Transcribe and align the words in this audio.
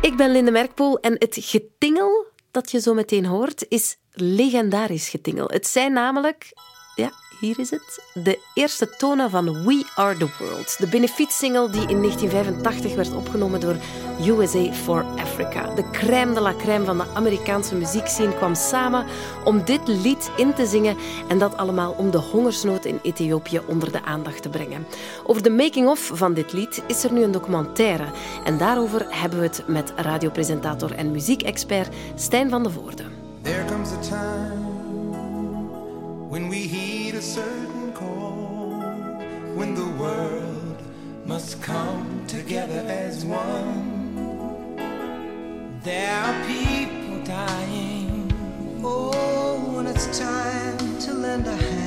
Ik 0.00 0.16
ben 0.16 0.32
Linde 0.32 0.50
Merkpoel 0.50 1.00
en 1.00 1.12
het 1.18 1.36
getingel 1.40 2.26
dat 2.50 2.70
je 2.70 2.80
zo 2.80 2.94
meteen 2.94 3.26
hoort 3.26 3.64
is 3.68 3.96
legendarisch 4.10 5.08
getingel. 5.08 5.48
Het 5.48 5.66
zijn 5.66 5.92
namelijk 5.92 6.52
hier 7.42 7.58
is 7.58 7.70
het. 7.70 8.04
De 8.14 8.38
eerste 8.54 8.96
tonen 8.96 9.30
van 9.30 9.64
We 9.64 9.86
Are 9.94 10.16
The 10.16 10.28
World. 10.38 10.76
De 10.78 10.86
benefietsingle 10.86 11.70
die 11.70 11.88
in 11.88 12.00
1985 12.00 12.94
werd 12.94 13.14
opgenomen 13.14 13.60
door 13.60 13.76
USA 14.26 14.72
for 14.72 15.04
Africa. 15.16 15.74
De 15.74 15.90
crème 15.90 16.34
de 16.34 16.40
la 16.40 16.54
crème 16.54 16.84
van 16.84 16.98
de 16.98 17.04
Amerikaanse 17.14 17.74
muziekscene 17.74 18.36
kwam 18.36 18.54
samen 18.54 19.06
om 19.44 19.64
dit 19.64 19.88
lied 19.88 20.30
in 20.36 20.54
te 20.54 20.66
zingen 20.66 20.96
en 21.28 21.38
dat 21.38 21.56
allemaal 21.56 21.92
om 21.92 22.10
de 22.10 22.18
hongersnood 22.18 22.84
in 22.84 22.98
Ethiopië 23.02 23.60
onder 23.66 23.92
de 23.92 24.02
aandacht 24.02 24.42
te 24.42 24.48
brengen. 24.48 24.86
Over 25.26 25.42
de 25.42 25.50
making-of 25.50 26.10
van 26.14 26.34
dit 26.34 26.52
lied 26.52 26.82
is 26.86 27.04
er 27.04 27.12
nu 27.12 27.22
een 27.22 27.32
documentaire 27.32 28.06
en 28.44 28.58
daarover 28.58 29.06
hebben 29.08 29.38
we 29.38 29.44
het 29.44 29.62
met 29.66 29.92
radiopresentator 29.96 30.92
en 30.94 31.10
muziekexpert 31.10 31.94
Stijn 32.14 32.50
van 32.50 32.62
de 32.62 32.70
Voorde. 32.70 33.04
When 36.32 36.48
we 36.48 36.60
heed 36.60 37.14
a 37.14 37.20
certain 37.20 37.92
call, 37.92 38.80
when 39.54 39.74
the 39.74 39.86
world 40.00 40.82
must 41.26 41.60
come 41.60 42.24
together 42.26 42.82
as 42.88 43.22
one. 43.22 44.74
There 45.82 46.10
are 46.10 46.46
people 46.46 47.22
dying. 47.22 48.32
Oh, 48.82 49.74
when 49.74 49.86
it's 49.86 50.18
time 50.18 50.98
to 51.00 51.12
lend 51.12 51.46
a 51.46 51.54
hand 51.54 51.81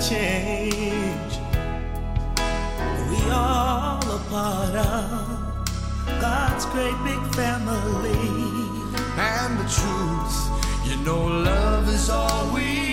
change. 0.00 1.32
We 3.10 3.30
all 3.30 4.00
a 4.00 4.18
part 4.30 4.74
of 4.74 6.20
God's 6.20 6.64
great 6.66 6.96
big 7.04 7.22
family. 7.34 8.16
And 9.18 9.58
the 9.58 9.68
truth, 9.68 10.36
you 10.88 10.96
know, 11.04 11.26
love 11.26 11.86
is 11.88 12.08
all 12.08 12.54
we 12.54 12.89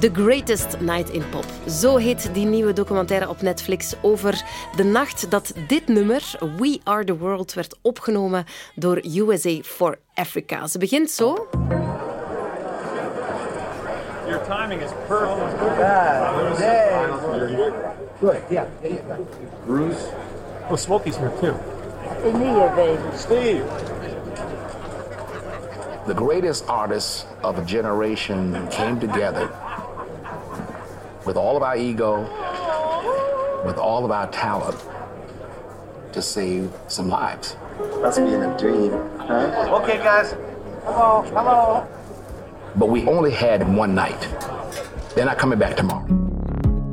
The 0.00 0.10
Greatest 0.12 0.80
Night 0.80 1.10
in 1.10 1.22
Pop. 1.30 1.44
Zo 1.68 1.96
heet 1.96 2.34
die 2.34 2.46
nieuwe 2.46 2.72
documentaire 2.72 3.28
op 3.28 3.42
Netflix 3.42 3.94
over 4.02 4.44
de 4.76 4.84
nacht 4.84 5.30
dat 5.30 5.52
dit 5.66 5.88
nummer, 5.88 6.34
We 6.56 6.80
Are 6.84 7.04
the 7.04 7.16
World, 7.16 7.54
werd 7.54 7.78
opgenomen 7.82 8.44
door 8.74 9.00
USA 9.16 9.60
for 9.62 9.98
Africa. 10.14 10.66
Ze 10.66 10.78
begint 10.78 11.10
zo. 11.10 11.48
Your 14.26 14.44
timing 14.46 14.82
is 14.82 14.90
perfect. 15.06 15.58
Good. 18.20 18.36
Yeah. 18.50 18.66
Bruce. 19.66 20.00
Oh, 20.70 20.76
Smokey's 20.76 21.16
here 21.16 21.32
too. 21.40 21.54
Nia, 22.38 22.74
baby. 22.74 23.16
Steve. 23.16 23.62
The 26.06 26.14
greatest 26.14 26.66
artists 26.66 27.24
of 27.42 27.58
a 27.58 27.64
generation 27.64 28.68
came 28.68 28.98
together 28.98 29.50
with 31.28 31.36
all 31.36 31.56
of 31.58 31.62
our 31.62 31.76
ego, 31.76 32.12
with 33.66 33.76
all 33.76 34.02
of 34.06 34.10
our 34.10 34.28
talent 34.30 34.78
to 36.14 36.22
save 36.22 36.70
some 36.86 37.08
lives. 37.10 37.54
Must 38.00 38.18
be 38.24 38.32
in 38.32 38.42
a 38.42 38.56
dream, 38.56 38.92
huh? 39.18 39.78
Okay, 39.78 39.98
guys. 39.98 40.34
Hello, 40.84 41.22
hello. 41.36 41.86
But 42.76 42.88
we 42.88 43.06
only 43.06 43.30
had 43.30 43.60
one 43.76 43.94
night. 43.94 44.22
They're 45.14 45.26
not 45.26 45.36
coming 45.36 45.58
back 45.58 45.76
tomorrow. 45.76 46.06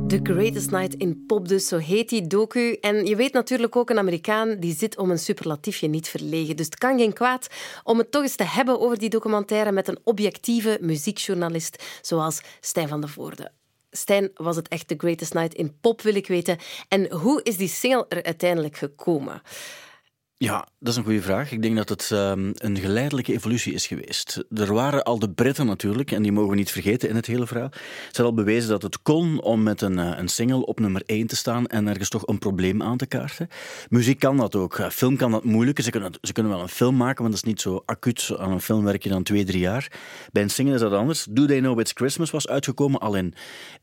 The 0.08 0.20
Greatest 0.22 0.70
Night 0.70 0.94
in 0.94 1.24
Pop, 1.26 1.48
dus 1.48 1.68
zo 1.68 1.78
heet 1.78 2.08
die 2.08 2.26
docu. 2.26 2.76
En 2.80 3.06
je 3.06 3.16
weet 3.16 3.32
natuurlijk 3.32 3.76
ook, 3.76 3.90
een 3.90 3.98
Amerikaan 3.98 4.56
die 4.60 4.74
zit 4.74 4.98
om 4.98 5.10
een 5.10 5.18
superlatiefje 5.18 5.88
niet 5.88 6.08
verlegen. 6.08 6.56
Dus 6.56 6.66
het 6.66 6.78
kan 6.78 6.98
geen 6.98 7.12
kwaad 7.12 7.46
om 7.84 7.98
het 7.98 8.10
toch 8.10 8.22
eens 8.22 8.36
te 8.36 8.44
hebben 8.44 8.80
over 8.80 8.98
die 8.98 9.10
documentaire 9.10 9.72
met 9.72 9.88
een 9.88 9.98
objectieve 10.04 10.78
muziekjournalist 10.80 11.84
zoals 12.02 12.40
Stijn 12.60 12.88
van 12.88 13.00
der 13.00 13.10
Voorde. 13.10 13.50
Stijn, 13.96 14.30
was 14.34 14.56
het 14.56 14.68
echt 14.68 14.88
The 14.88 14.94
Greatest 14.98 15.34
Night 15.34 15.54
in 15.54 15.76
pop, 15.80 16.02
wil 16.02 16.14
ik 16.14 16.26
weten. 16.26 16.58
En 16.88 17.12
hoe 17.12 17.40
is 17.42 17.56
die 17.56 17.68
single 17.68 18.06
er 18.08 18.24
uiteindelijk 18.24 18.76
gekomen? 18.76 19.42
Ja, 20.38 20.68
dat 20.78 20.88
is 20.88 20.96
een 20.96 21.04
goede 21.04 21.22
vraag. 21.22 21.52
Ik 21.52 21.62
denk 21.62 21.76
dat 21.76 21.88
het 21.88 22.10
um, 22.10 22.52
een 22.54 22.78
geleidelijke 22.78 23.32
evolutie 23.32 23.72
is 23.72 23.86
geweest. 23.86 24.44
Er 24.54 24.74
waren 24.74 25.02
al 25.02 25.18
de 25.18 25.30
Britten 25.30 25.66
natuurlijk, 25.66 26.10
en 26.10 26.22
die 26.22 26.32
mogen 26.32 26.50
we 26.50 26.56
niet 26.56 26.70
vergeten 26.70 27.08
in 27.08 27.16
het 27.16 27.26
hele 27.26 27.46
verhaal. 27.46 27.70
Ze 27.72 28.06
hadden 28.06 28.26
al 28.26 28.34
bewezen 28.44 28.68
dat 28.68 28.82
het 28.82 29.02
kon 29.02 29.42
om 29.42 29.62
met 29.62 29.80
een, 29.80 29.98
uh, 29.98 30.12
een 30.16 30.28
single 30.28 30.66
op 30.66 30.80
nummer 30.80 31.02
1 31.06 31.26
te 31.26 31.36
staan 31.36 31.66
en 31.66 31.88
ergens 31.88 32.08
toch 32.08 32.26
een 32.26 32.38
probleem 32.38 32.82
aan 32.82 32.96
te 32.96 33.06
kaarten. 33.06 33.48
Muziek 33.88 34.18
kan 34.18 34.36
dat 34.36 34.54
ook. 34.54 34.78
Uh, 34.78 34.88
film 34.88 35.16
kan 35.16 35.30
dat 35.30 35.44
moeilijker. 35.44 35.84
Ze 35.84 35.90
kunnen, 35.90 36.12
ze 36.20 36.32
kunnen 36.32 36.52
wel 36.52 36.60
een 36.60 36.68
film 36.68 36.96
maken, 36.96 37.22
want 37.22 37.34
dat 37.34 37.42
is 37.42 37.48
niet 37.48 37.60
zo 37.60 37.82
acuut. 37.86 38.30
Aan 38.38 38.52
een 38.52 38.60
film 38.60 38.84
werk 38.84 39.02
je 39.02 39.08
dan 39.08 39.22
twee, 39.22 39.44
drie 39.44 39.60
jaar. 39.60 39.92
Bij 40.32 40.42
een 40.42 40.50
single 40.50 40.74
is 40.74 40.80
dat 40.80 40.92
anders. 40.92 41.26
Do 41.30 41.46
They 41.46 41.58
Know 41.58 41.80
It's 41.80 41.92
Christmas 41.94 42.30
was 42.30 42.48
uitgekomen 42.48 43.00
al 43.00 43.14
in, 43.14 43.34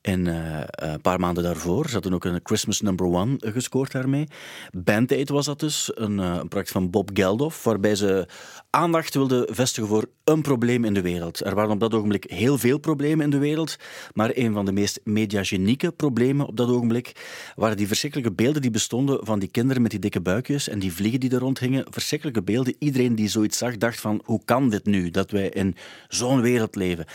in 0.01 0.25
uh, 0.25 0.59
een 0.65 1.01
paar 1.01 1.19
maanden 1.19 1.43
daarvoor. 1.43 1.87
Ze 1.87 1.93
hadden 1.93 2.13
ook 2.13 2.25
een 2.25 2.39
Christmas 2.43 2.81
number 2.81 3.05
one 3.05 3.35
gescoord 3.39 3.91
daarmee. 3.91 4.27
Band 4.71 5.11
Aid 5.11 5.29
was 5.29 5.45
dat 5.45 5.59
dus, 5.59 5.91
een 5.93 6.41
een 6.43 6.49
project 6.49 6.71
van 6.71 6.89
Bob 6.89 7.09
Geldof, 7.13 7.63
waarbij 7.63 7.95
ze 7.95 8.27
aandacht 8.69 9.13
wilden 9.13 9.55
vestigen 9.55 9.89
voor 9.89 10.05
een 10.23 10.41
probleem 10.41 10.85
in 10.85 10.93
de 10.93 11.01
wereld. 11.01 11.45
Er 11.45 11.55
waren 11.55 11.71
op 11.71 11.79
dat 11.79 11.93
ogenblik 11.93 12.25
heel 12.27 12.57
veel 12.57 12.77
problemen 12.77 13.25
in 13.25 13.29
de 13.29 13.37
wereld, 13.37 13.75
maar 14.13 14.31
een 14.33 14.53
van 14.53 14.65
de 14.65 14.71
meest 14.71 14.99
mediagenieke 15.03 15.91
problemen 15.91 16.47
op 16.47 16.57
dat 16.57 16.69
ogenblik 16.69 17.11
waren 17.55 17.77
die 17.77 17.87
verschrikkelijke 17.87 18.33
beelden 18.33 18.61
die 18.61 18.71
bestonden 18.71 19.25
van 19.25 19.39
die 19.39 19.49
kinderen 19.49 19.81
met 19.81 19.91
die 19.91 19.99
dikke 19.99 20.21
buikjes 20.21 20.69
en 20.69 20.79
die 20.79 20.93
vliegen 20.93 21.19
die 21.19 21.31
er 21.31 21.39
rondhingen. 21.39 21.85
Verschrikkelijke 21.89 22.43
beelden. 22.43 22.75
Iedereen 22.79 23.15
die 23.15 23.29
zoiets 23.29 23.57
zag, 23.57 23.77
dacht 23.77 23.99
van, 23.99 24.21
hoe 24.25 24.41
kan 24.45 24.69
dit 24.69 24.85
nu, 24.85 25.09
dat 25.09 25.31
wij 25.31 25.49
in 25.49 25.75
zo'n 26.07 26.41
wereld 26.41 26.75
leven? 26.75 27.05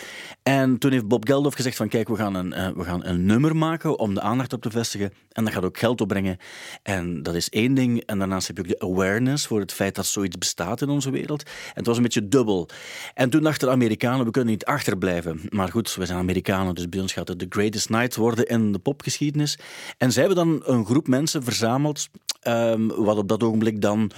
En 0.42 0.78
toen 0.78 0.92
heeft 0.92 1.08
Bob 1.08 1.26
Geldof 1.26 1.54
gezegd 1.54 1.76
van, 1.76 1.88
kijk, 1.88 2.08
we 2.08 2.16
gaan, 2.16 2.34
een, 2.34 2.52
uh, 2.52 2.68
we 2.68 2.84
gaan 2.84 3.04
een 3.04 3.26
nummer 3.26 3.56
maken 3.56 3.98
om 3.98 4.14
de 4.14 4.20
aandacht 4.20 4.52
op 4.52 4.62
te 4.62 4.70
vestigen 4.70 5.12
en 5.32 5.44
dat 5.44 5.52
gaat 5.52 5.64
ook 5.64 5.78
geld 5.78 6.00
opbrengen. 6.00 6.36
En 6.82 7.22
dat 7.22 7.34
is 7.34 7.48
één 7.48 7.74
ding. 7.74 8.02
En 8.06 8.18
daarnaast 8.18 8.46
heb 8.46 8.56
je 8.56 8.62
ook 8.62 8.68
de 8.68 8.86
awareness 8.86 9.17
voor 9.26 9.60
het 9.60 9.72
feit 9.72 9.94
dat 9.94 10.06
zoiets 10.06 10.38
bestaat 10.38 10.80
in 10.80 10.88
onze 10.88 11.10
wereld. 11.10 11.42
En 11.42 11.52
het 11.74 11.86
was 11.86 11.96
een 11.96 12.02
beetje 12.02 12.28
dubbel. 12.28 12.68
En 13.14 13.30
toen 13.30 13.42
dachten 13.42 13.66
de 13.66 13.74
Amerikanen, 13.74 14.24
we 14.24 14.30
kunnen 14.30 14.52
niet 14.52 14.64
achterblijven. 14.64 15.40
Maar 15.48 15.68
goed, 15.68 15.94
we 15.94 16.06
zijn 16.06 16.18
Amerikanen, 16.18 16.74
dus 16.74 16.88
bij 16.88 17.00
ons 17.00 17.12
gaat 17.12 17.28
het 17.28 17.38
de 17.38 17.46
greatest 17.48 17.90
night 17.90 18.16
worden 18.16 18.46
in 18.46 18.72
de 18.72 18.78
popgeschiedenis. 18.78 19.58
En 19.98 20.12
zij 20.12 20.24
hebben 20.24 20.46
dan 20.46 20.62
een 20.64 20.84
groep 20.84 21.08
mensen 21.08 21.42
verzameld, 21.42 22.08
um, 22.48 22.88
wat 22.88 23.16
op 23.16 23.28
dat 23.28 23.42
ogenblik 23.42 23.80
dan 23.80 24.10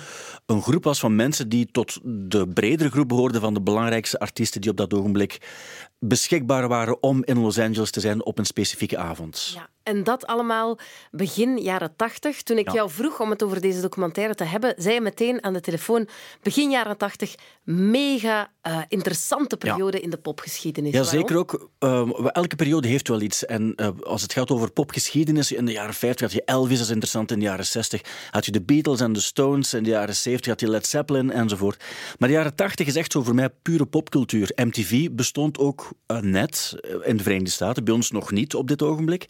een 0.47 0.63
groep 0.63 0.85
was 0.85 1.01
van 1.01 1.17
mensen 1.17 1.49
die 1.49 1.69
tot 1.71 1.99
de 2.03 2.49
bredere 2.49 2.91
groep 2.91 3.09
behoorden 3.09 3.41
van 3.41 3.55
de 3.55 3.61
belangrijkste 3.61 4.19
artiesten 4.19 4.61
die 4.61 4.71
op 4.71 4.77
dat 4.77 4.95
ogenblik 4.95 5.39
beschikbaar 5.99 6.69
waren 6.69 7.03
om 7.03 7.25
in 7.25 7.39
Los 7.39 7.59
Angeles 7.59 7.91
te 7.91 8.01
zijn 8.01 8.25
op 8.25 8.39
een 8.39 8.47
specifieke 8.47 8.99
avond. 8.99 9.53
Ja, 9.55 9.69
en 9.83 10.05
dat 10.05 10.27
allemaal 10.27 10.79
begin 11.11 11.59
jaren 11.59 11.97
tachtig. 11.97 12.43
Toen 12.43 12.59
ik 12.59 12.71
jou 12.71 12.91
vroeg 12.91 13.21
om 13.21 13.31
het 13.31 13.43
over 13.43 13.61
deze 13.61 13.81
documentaire 13.81 14.35
te 14.35 14.45
hebben, 14.45 14.75
zei 14.77 14.95
je 14.95 15.01
meteen 15.01 15.45
aan 15.45 15.53
de 15.53 15.61
telefoon, 15.61 16.09
begin 16.43 16.71
jaren 16.71 16.97
tachtig, 16.97 17.35
mega 17.65 18.51
uh, 18.67 18.79
interessante 18.89 19.57
periode 19.57 20.01
in 20.01 20.11
de 20.11 20.17
popgeschiedenis. 20.17 20.93
Ja, 20.93 21.03
zeker 21.03 21.37
ook. 21.37 21.71
Uh, 21.81 22.11
elke 22.33 22.57
periode 22.57 22.89
heeft 22.89 23.09
wel 23.09 23.21
iets. 23.21 23.47
En 23.47 23.73
uh, 23.77 23.89
als 24.03 24.23
het 24.23 24.33
gaat 24.33 24.51
over 24.51 24.71
popgeschiedenis, 24.71 25.53
in 25.53 25.65
de 25.65 25.73
jaren 25.73 25.95
50 25.95 26.21
had 26.21 26.33
je 26.33 26.45
Elvis, 26.45 26.77
dat 26.77 26.87
is 26.87 26.93
interessant. 26.93 27.31
In 27.31 27.39
de 27.39 27.45
jaren 27.45 27.67
60 27.67 28.01
had 28.31 28.45
je 28.45 28.53
de 28.53 28.63
Beatles 28.63 29.01
en 29.01 29.13
de 29.13 29.21
Stones. 29.21 29.75
In 29.75 29.83
de 29.83 29.91
jaren 29.91 30.17
70 30.17 30.47
had 30.51 30.61
je 30.61 30.69
Led 30.69 30.87
Zeppelin 30.87 31.31
enzovoort. 31.31 31.85
Maar 32.19 32.29
de 32.29 32.35
jaren 32.35 32.55
80 32.55 32.87
is 32.87 32.97
echt 32.97 33.13
zo 33.13 33.23
voor 33.23 33.35
mij 33.35 33.51
pure 33.63 33.87
popcultuur. 33.87 34.53
MTV 34.55 35.09
bestond 35.11 35.59
ook 35.59 35.89
uh, 36.07 36.19
net 36.19 36.75
in 37.05 37.17
de 37.17 37.23
Verenigde 37.23 37.51
Staten, 37.51 37.85
bij 37.85 37.95
ons 37.95 38.11
nog 38.11 38.31
niet 38.31 38.55
op 38.55 38.69
dit 38.69 38.83
ogenblik. 38.83 39.29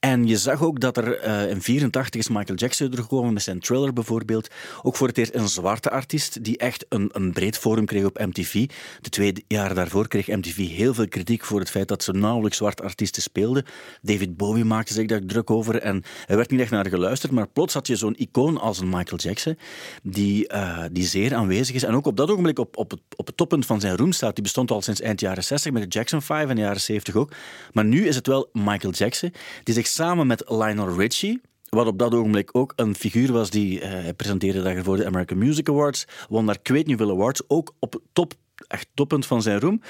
En 0.00 0.26
je 0.26 0.36
zag 0.36 0.62
ook 0.62 0.80
dat 0.80 0.96
er 0.96 1.26
uh, 1.26 1.50
in 1.50 1.62
84 1.62 2.20
is 2.20 2.28
Michael 2.28 2.58
Jackson 2.58 2.90
teruggekomen 2.90 3.32
met 3.32 3.42
zijn 3.42 3.60
Thriller 3.60 3.92
bijvoorbeeld. 3.92 4.48
Ook 4.82 4.96
voor 4.96 5.08
het 5.08 5.18
eerst 5.18 5.34
een 5.34 5.48
zwarte 5.48 5.90
artiest 5.90 6.44
die 6.44 6.58
echt 6.58 6.86
een, 6.88 7.10
een 7.12 7.32
breed 7.32 7.58
forum 7.58 7.86
kreeg 7.86 8.04
op 8.04 8.18
MTV. 8.18 8.68
De 9.00 9.08
twee 9.08 9.44
jaar 9.48 9.74
daarvoor 9.74 10.08
kreeg 10.08 10.26
MTV 10.26 10.56
heel 10.56 10.94
veel 10.94 11.08
kritiek 11.08 11.44
voor 11.44 11.60
het 11.60 11.70
feit 11.70 11.88
dat 11.88 12.02
ze 12.02 12.12
nauwelijks 12.12 12.56
zwarte 12.56 12.82
artiesten 12.82 13.22
speelden. 13.22 13.64
David 14.02 14.36
Bowie 14.36 14.64
maakte 14.64 14.92
zich 14.92 15.06
daar 15.06 15.24
druk 15.26 15.50
over 15.50 15.78
en 15.78 16.02
er 16.26 16.36
werd 16.36 16.50
niet 16.50 16.60
echt 16.60 16.70
naar 16.70 16.86
geluisterd. 16.86 17.32
Maar 17.32 17.48
plots 17.48 17.74
had 17.74 17.86
je 17.86 17.96
zo'n 17.96 18.16
icoon 18.16 18.60
als 18.60 18.78
een 18.78 18.88
Michael 18.88 19.20
Jackson, 19.20 19.58
die, 20.02 20.52
uh, 20.52 20.84
die 20.92 21.06
zeer 21.06 21.34
aanwezig 21.34 21.74
is 21.74 21.82
en 21.82 21.94
ook 21.94 22.06
op 22.06 22.16
dat 22.16 22.30
ogenblik 22.30 22.58
op, 22.58 22.76
op, 22.76 22.90
het, 22.90 23.00
op 23.16 23.26
het 23.26 23.36
toppunt 23.36 23.66
van 23.66 23.80
zijn 23.80 23.96
roem 23.96 24.12
staat. 24.12 24.34
Die 24.34 24.44
bestond 24.44 24.70
al 24.70 24.82
sinds 24.82 25.00
eind 25.00 25.20
jaren 25.20 25.44
60 25.44 25.72
met 25.72 25.82
de 25.82 25.88
Jackson 25.88 26.22
5 26.22 26.48
en 26.48 26.54
de 26.54 26.60
jaren 26.60 26.80
70 26.80 27.14
ook. 27.14 27.32
Maar 27.72 27.84
nu 27.84 28.06
is 28.06 28.16
het 28.16 28.26
wel 28.26 28.48
Michael 28.52 28.92
Jackson 28.92 29.32
die 29.62 29.74
zich 29.74 29.86
samen 29.88 30.26
met 30.26 30.44
Lionel 30.46 30.96
Richie 30.96 31.40
wat 31.68 31.86
op 31.86 31.98
dat 31.98 32.14
ogenblik 32.14 32.50
ook 32.52 32.72
een 32.76 32.94
figuur 32.94 33.32
was 33.32 33.50
die 33.50 33.80
uh, 33.80 33.88
hij 33.88 34.14
presenteerde 34.14 34.62
daar 34.62 34.84
voor 34.84 34.96
de 34.96 35.06
American 35.06 35.38
Music 35.38 35.68
Awards, 35.68 36.04
won 36.28 36.46
daar 36.46 36.58
ik 36.62 36.68
weet 36.68 36.86
niet 36.86 36.98
hoeveel 36.98 37.16
awards, 37.16 37.42
ook 37.46 37.74
op 37.78 38.00
top, 38.12 38.32
echt 38.68 38.88
toppunt 38.94 39.26
van 39.26 39.42
zijn 39.42 39.60
roem. 39.60 39.80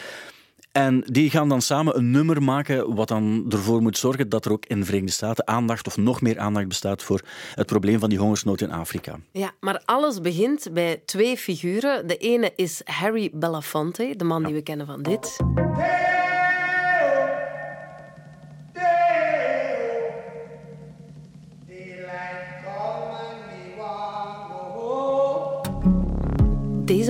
En 0.72 1.02
die 1.06 1.30
gaan 1.30 1.48
dan 1.48 1.62
samen 1.62 1.96
een 1.96 2.10
nummer 2.10 2.42
maken 2.42 2.94
wat 2.94 3.08
dan 3.08 3.44
ervoor 3.48 3.82
moet 3.82 3.98
zorgen 3.98 4.28
dat 4.28 4.44
er 4.44 4.52
ook 4.52 4.66
in 4.66 4.78
de 4.78 4.84
Verenigde 4.84 5.12
Staten 5.12 5.46
aandacht 5.46 5.86
of 5.86 5.96
nog 5.96 6.20
meer 6.20 6.38
aandacht 6.38 6.68
bestaat 6.68 7.02
voor 7.02 7.20
het 7.54 7.66
probleem 7.66 7.98
van 7.98 8.08
die 8.08 8.18
hongersnood 8.18 8.60
in 8.60 8.70
Afrika. 8.70 9.18
Ja, 9.32 9.52
maar 9.60 9.82
alles 9.84 10.20
begint 10.20 10.68
bij 10.72 11.02
twee 11.04 11.36
figuren. 11.36 12.06
De 12.06 12.16
ene 12.16 12.52
is 12.56 12.80
Harry 12.84 13.30
Belafonte, 13.32 14.14
de 14.16 14.24
man 14.24 14.44
die 14.44 14.54
we 14.54 14.62
kennen 14.62 14.86
van 14.86 15.02
dit. 15.02 15.22
Deze 15.22 16.07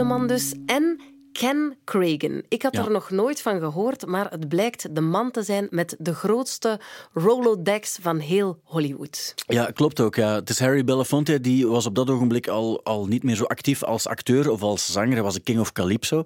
man 0.06 0.26
dus. 0.26 0.54
En 0.66 0.98
Ken 1.38 1.76
Cragen. 1.84 2.44
Ik 2.48 2.62
had 2.62 2.76
er 2.76 2.90
nog 2.90 3.10
nooit 3.10 3.42
van 3.42 3.58
gehoord, 3.58 4.06
maar 4.06 4.30
het 4.30 4.48
blijkt 4.48 4.94
de 4.94 5.00
man 5.00 5.30
te 5.30 5.42
zijn 5.42 5.66
met 5.70 5.96
de 5.98 6.14
grootste 6.14 6.80
Rolodex 7.12 7.98
van 8.00 8.18
heel 8.18 8.60
Hollywood. 8.62 9.34
Ja, 9.46 9.70
klopt 9.70 10.00
ook. 10.00 10.14
Ja. 10.14 10.34
Het 10.34 10.50
is 10.50 10.58
Harry 10.58 10.84
Belafonte, 10.84 11.40
die 11.40 11.66
was 11.66 11.86
op 11.86 11.94
dat 11.94 12.10
ogenblik 12.10 12.48
al, 12.48 12.84
al 12.84 13.06
niet 13.06 13.22
meer 13.22 13.36
zo 13.36 13.44
actief 13.44 13.82
als 13.82 14.06
acteur 14.06 14.50
of 14.50 14.62
als 14.62 14.92
zanger. 14.92 15.12
Hij 15.12 15.22
was 15.22 15.34
een 15.34 15.42
king 15.42 15.60
of 15.60 15.72
calypso. 15.72 16.24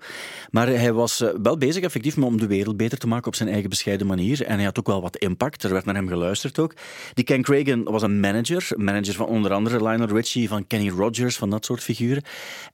Maar 0.51 0.67
hij 0.67 0.93
was 0.93 1.21
eh, 1.21 1.31
wel 1.43 1.59
bezig 1.59 1.83
effectief 1.83 2.17
om 2.17 2.39
de 2.39 2.47
wereld 2.47 2.77
beter 2.77 2.99
te 2.99 3.07
maken 3.07 3.27
op 3.27 3.35
zijn 3.35 3.49
eigen 3.49 3.69
bescheiden 3.69 4.07
manier. 4.07 4.45
En 4.45 4.55
hij 4.55 4.65
had 4.65 4.79
ook 4.79 4.87
wel 4.87 5.03
wat 5.03 5.17
impact. 5.17 5.63
Er 5.63 5.73
werd 5.73 5.85
naar 5.85 5.95
hem 5.95 6.09
geluisterd 6.09 6.59
ook. 6.59 6.75
Die 7.15 7.25
Ken 7.25 7.43
Cragen 7.43 7.85
was 7.85 8.03
een 8.03 8.21
manager. 8.21 8.69
Manager 8.77 9.15
van 9.15 9.27
onder 9.27 9.53
andere 9.53 9.77
Lionel 9.77 10.17
Richie, 10.17 10.49
van 10.49 10.67
Kenny 10.67 10.89
Rogers, 10.89 11.37
van 11.37 11.51
dat 11.51 11.65
soort 11.65 11.83
figuren. 11.83 12.23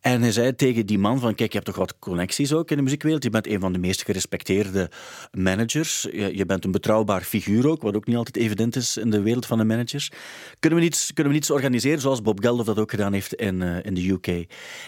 En 0.00 0.22
hij 0.22 0.32
zei 0.32 0.54
tegen 0.54 0.86
die 0.86 0.98
man 0.98 1.20
van, 1.20 1.34
kijk, 1.34 1.52
je 1.52 1.58
hebt 1.58 1.66
toch 1.66 1.76
wat 1.76 1.98
connectie 1.98 2.26
connecties 2.28 2.58
ook 2.58 2.70
in 2.70 2.76
de 2.76 2.82
muziekwereld. 2.82 3.22
Je 3.22 3.30
bent 3.30 3.46
een 3.46 3.60
van 3.60 3.72
de 3.72 3.78
meest 3.78 4.04
gerespecteerde 4.04 4.90
managers. 5.32 6.02
Je, 6.12 6.44
bent 6.46 6.64
een 6.64 6.70
betrouwbaar 6.70 7.22
figuur 7.22 7.68
ook, 7.68 7.82
wat 7.82 7.96
ook 7.96 8.06
niet 8.06 8.16
altijd 8.16 8.36
evident 8.36 8.76
is 8.76 8.96
in 8.96 9.10
de 9.10 9.22
wereld 9.22 9.46
van 9.46 9.58
de 9.58 9.64
managers. 9.64 10.10
Kunnen 10.58 10.78
we 10.78 10.84
niets, 10.84 11.12
kunnen 11.12 11.32
we 11.32 11.38
niets 11.38 11.50
organiseren 11.50 12.00
zoals 12.00 12.22
Bob 12.22 12.40
Geldof 12.40 12.66
dat 12.66 12.78
ook 12.78 12.90
gedaan 12.90 13.12
heeft 13.12 13.34
in, 13.34 13.60
uh, 13.60 13.84
in 13.84 13.94
de 13.94 14.08
UK? 14.08 14.26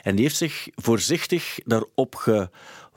En 0.03 0.15
die 0.15 0.25
heeft 0.25 0.37
zich 0.37 0.69
voorzichtig 0.75 1.59
daarop 1.65 2.15
ge 2.15 2.49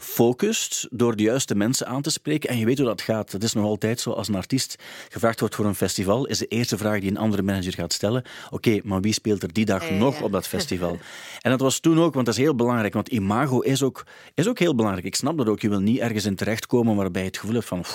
focust 0.03 0.87
door 0.91 1.15
de 1.15 1.23
juiste 1.23 1.55
mensen 1.55 1.87
aan 1.87 2.01
te 2.01 2.09
spreken. 2.09 2.49
En 2.49 2.57
je 2.57 2.65
weet 2.65 2.77
hoe 2.77 2.87
dat 2.87 3.01
gaat. 3.01 3.31
Het 3.31 3.43
is 3.43 3.53
nog 3.53 3.65
altijd 3.65 3.99
zo, 3.99 4.11
als 4.11 4.27
een 4.27 4.35
artiest 4.35 4.75
gevraagd 5.09 5.39
wordt 5.39 5.55
voor 5.55 5.65
een 5.65 5.75
festival, 5.75 6.25
is 6.25 6.37
de 6.37 6.47
eerste 6.47 6.77
vraag 6.77 6.99
die 6.99 7.09
een 7.09 7.17
andere 7.17 7.41
manager 7.41 7.73
gaat 7.73 7.93
stellen, 7.93 8.23
oké, 8.49 8.79
maar 8.83 9.01
wie 9.01 9.13
speelt 9.13 9.43
er 9.43 9.53
die 9.53 9.65
dag 9.65 9.89
nog 9.89 10.21
op 10.21 10.31
dat 10.31 10.47
festival? 10.47 10.97
en 11.41 11.51
dat 11.51 11.59
was 11.59 11.79
toen 11.79 11.99
ook, 11.99 12.13
want 12.13 12.25
dat 12.25 12.35
is 12.35 12.41
heel 12.41 12.55
belangrijk, 12.55 12.93
want 12.93 13.07
imago 13.07 13.59
is 13.59 13.83
ook, 13.83 14.05
is 14.33 14.47
ook 14.47 14.59
heel 14.59 14.75
belangrijk. 14.75 15.07
Ik 15.07 15.15
snap 15.15 15.37
dat 15.37 15.47
ook. 15.47 15.61
Je 15.61 15.69
wil 15.69 15.79
niet 15.79 15.99
ergens 15.99 16.25
in 16.25 16.35
terechtkomen 16.35 16.95
waarbij 16.95 17.21
je 17.21 17.27
het 17.27 17.37
gevoel 17.37 17.55
hebt 17.55 17.67
van, 17.67 17.85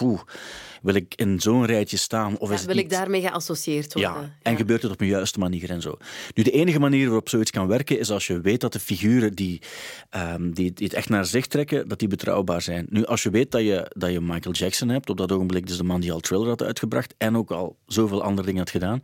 wil 0.83 0.95
ik 0.95 1.15
in 1.15 1.41
zo'n 1.41 1.67
rijtje 1.67 1.97
staan? 1.97 2.39
Of 2.39 2.49
ja, 2.49 2.55
is 2.55 2.65
wil 2.65 2.77
ik 2.77 2.91
daarmee 2.91 3.21
geassocieerd 3.21 3.93
worden? 3.93 4.13
Ja, 4.13 4.35
en 4.43 4.57
gebeurt 4.57 4.83
het 4.83 4.93
op 4.93 5.01
een 5.01 5.07
juiste 5.07 5.39
manier 5.39 5.71
en 5.71 5.81
zo. 5.81 5.97
Nu, 6.35 6.43
de 6.43 6.51
enige 6.51 6.79
manier 6.79 7.05
waarop 7.05 7.29
zoiets 7.29 7.51
kan 7.51 7.67
werken, 7.67 7.99
is 7.99 8.11
als 8.11 8.27
je 8.27 8.41
weet 8.41 8.61
dat 8.61 8.73
de 8.73 8.81
figuren 8.81 9.33
die, 9.33 9.63
um, 10.17 10.55
die, 10.55 10.73
die 10.73 10.87
het 10.87 10.97
echt 10.97 11.09
naar 11.09 11.25
zich 11.25 11.47
trekken, 11.47 11.89
dat 11.89 11.99
die 11.99 12.09
betrouwbaar 12.09 12.63
zijn. 12.63 12.87
Nu, 12.91 13.05
als 13.05 13.23
je 13.23 13.31
weet 13.31 13.51
dat 13.51 13.61
je, 13.61 13.91
dat 13.97 14.11
je 14.11 14.21
Michael 14.21 14.55
Jackson 14.55 14.89
hebt, 14.89 15.11
op 15.11 15.17
dat 15.17 15.33
ogenblik 15.33 15.67
dus 15.67 15.77
de 15.77 15.85
man 15.85 16.01
die 16.01 16.13
al 16.13 16.21
Thriller 16.21 16.49
had 16.49 16.63
uitgebracht 16.63 17.15
en 17.19 17.37
ook 17.37 17.51
al 17.51 17.77
zoveel 17.87 18.23
andere 18.23 18.47
dingen 18.47 18.61
had 18.61 18.71
gedaan. 18.71 19.01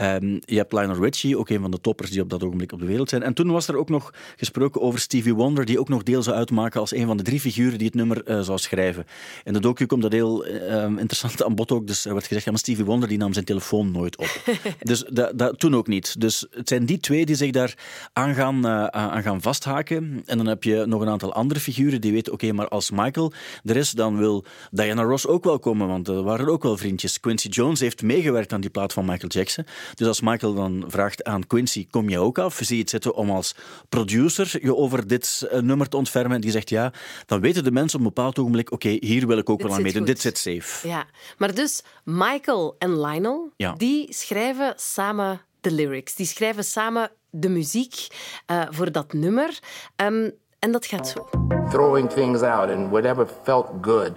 Um, 0.00 0.40
je 0.44 0.56
hebt 0.56 0.72
Lionel 0.72 1.02
Richie, 1.02 1.38
ook 1.38 1.48
een 1.48 1.60
van 1.60 1.70
de 1.70 1.80
toppers 1.80 2.10
die 2.10 2.20
op 2.20 2.30
dat 2.30 2.44
ogenblik 2.44 2.72
op 2.72 2.80
de 2.80 2.86
wereld 2.86 3.08
zijn. 3.08 3.22
En 3.22 3.34
toen 3.34 3.50
was 3.50 3.68
er 3.68 3.76
ook 3.76 3.88
nog 3.88 4.14
gesproken 4.36 4.80
over 4.80 5.00
Stevie 5.00 5.34
Wonder, 5.34 5.64
die 5.64 5.80
ook 5.80 5.88
nog 5.88 6.02
deel 6.02 6.22
zou 6.22 6.36
uitmaken 6.36 6.80
als 6.80 6.94
een 6.94 7.06
van 7.06 7.16
de 7.16 7.22
drie 7.22 7.40
figuren 7.40 7.78
die 7.78 7.86
het 7.86 7.96
nummer 7.96 8.30
uh, 8.30 8.40
zou 8.40 8.58
schrijven. 8.58 9.04
In 9.44 9.52
de 9.52 9.60
docu 9.60 9.86
komt 9.86 10.02
dat 10.02 10.12
heel 10.12 10.48
uh, 10.48 10.84
interessant 11.08 11.42
aan 11.42 11.54
bod 11.54 11.72
ook. 11.72 11.86
Dus 11.86 12.04
er 12.04 12.12
werd 12.12 12.26
gezegd, 12.26 12.44
ja, 12.44 12.50
maar 12.50 12.60
Stevie 12.60 12.84
Wonder 12.84 13.08
die 13.08 13.18
nam 13.18 13.32
zijn 13.32 13.44
telefoon 13.44 13.90
nooit 13.90 14.16
op. 14.16 14.40
dus 14.80 15.04
dat, 15.10 15.38
dat, 15.38 15.58
toen 15.58 15.76
ook 15.76 15.86
niet. 15.86 16.20
Dus 16.20 16.46
het 16.50 16.68
zijn 16.68 16.86
die 16.86 16.98
twee 16.98 17.26
die 17.26 17.36
zich 17.36 17.50
daar 17.50 17.74
aan 18.12 18.34
gaan, 18.34 18.66
uh, 18.66 18.86
aan 18.86 19.22
gaan 19.22 19.40
vasthaken. 19.40 20.22
En 20.26 20.36
dan 20.36 20.46
heb 20.46 20.62
je 20.62 20.84
nog 20.86 21.00
een 21.00 21.08
aantal 21.08 21.32
andere 21.32 21.60
figuren 21.60 22.00
die 22.00 22.12
weten, 22.12 22.32
oké, 22.32 22.52
maar 22.52 22.68
als 22.68 22.90
Michael 22.90 23.32
er 23.64 23.76
is, 23.76 23.90
dan 23.90 24.16
wil 24.16 24.44
Diana 24.70 25.02
Ross 25.02 25.26
ook 25.26 25.44
wel 25.44 25.58
komen, 25.58 25.88
want 25.88 26.08
er 26.08 26.22
waren 26.22 26.48
ook 26.48 26.62
wel 26.62 26.76
vriendjes. 26.76 27.20
Quincy 27.20 27.48
Jones 27.48 27.80
heeft 27.80 28.02
meegewerkt 28.02 28.52
aan 28.52 28.60
die 28.60 28.70
plaat 28.70 28.92
van 28.92 29.04
Michael 29.04 29.28
Jackson. 29.28 29.66
Dus 29.94 30.06
als 30.06 30.20
Michael 30.20 30.54
dan 30.54 30.84
vraagt 30.86 31.24
aan 31.24 31.46
Quincy, 31.46 31.86
kom 31.90 32.08
je 32.08 32.18
ook 32.18 32.38
af? 32.38 32.58
Zie 32.62 32.76
je 32.76 32.82
het 32.82 32.90
zitten 32.90 33.14
om 33.14 33.30
als 33.30 33.54
producer 33.88 34.58
je 34.62 34.76
over 34.76 35.06
dit 35.06 35.48
uh, 35.52 35.60
nummer 35.60 35.88
te 35.88 35.96
ontfermen? 35.96 36.34
En 36.34 36.40
die 36.40 36.50
zegt 36.50 36.68
ja, 36.68 36.92
dan 37.26 37.40
weten 37.40 37.64
de 37.64 37.70
mensen 37.70 37.98
op 37.98 38.04
een 38.04 38.12
bepaald 38.14 38.38
ogenblik, 38.38 38.72
oké, 38.72 38.96
hier 39.00 39.26
wil 39.26 39.38
ik 39.38 39.50
ook 39.50 39.58
Dit 39.58 39.66
wel 39.66 39.76
aan 39.76 39.82
meedoen. 39.82 40.04
Dit 40.04 40.20
zit 40.20 40.38
safe. 40.38 40.88
Ja, 40.88 40.95
maar 41.38 41.54
dus 41.54 41.82
Michael 42.04 42.74
en 42.78 43.00
Lionel, 43.00 43.50
Ja. 43.56 43.72
die 43.72 44.12
schrijven 44.12 44.72
samen 44.76 45.40
de 45.60 45.70
lyrics. 45.70 46.14
Die 46.14 46.26
schrijven 46.26 46.64
samen 46.64 47.10
de 47.30 47.48
muziek 47.48 48.06
eh, 48.46 48.62
voor 48.70 48.92
dat 48.92 49.12
nummer. 49.12 49.58
Ehm, 49.96 50.30
en 50.58 50.72
dat 50.72 50.86
gaat 50.86 51.08
zo. 51.08 51.28
throwing 51.70 52.10
things 52.10 52.42
out 52.42 52.70
and 52.70 52.90
whatever 52.90 53.26
felt 53.42 53.66
good. 53.80 54.12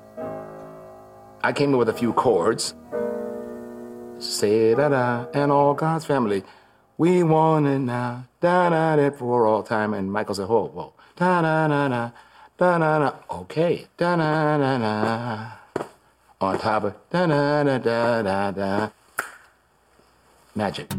I 1.48 1.52
came 1.52 1.72
in 1.72 1.78
with 1.78 1.88
a 1.90 1.94
few 1.94 2.14
chords. 2.14 2.74
Say 4.18 4.76
da 4.76 4.90
da, 4.90 5.28
and 5.32 5.52
all 5.52 5.74
God's 5.76 6.06
family. 6.06 6.44
We 6.98 7.24
want 7.26 7.66
it 7.66 7.80
now, 7.80 8.26
da 8.40 8.70
da 8.70 8.96
da 8.96 9.12
for 9.18 9.46
all 9.46 9.64
time. 9.64 9.94
And 9.98 10.12
Michael 10.12 10.36
said, 10.36 10.48
whoa, 10.48 10.68
whoa, 10.74 10.94
da 11.16 11.42
da 11.42 11.68
da 11.68 11.88
da, 11.88 12.12
da 12.58 12.78
da 12.78 13.00
da. 13.00 13.14
Okay, 13.30 13.88
da 13.96 14.16
da 14.18 14.58
da 14.58 14.78
da. 14.78 15.59
On 16.42 16.58
top 16.58 16.84
of 16.86 16.94
da 17.10 17.28
da 17.28 17.64
da 17.64 18.22
da 18.22 18.52
da. 18.52 18.90
Magic. 20.56 20.90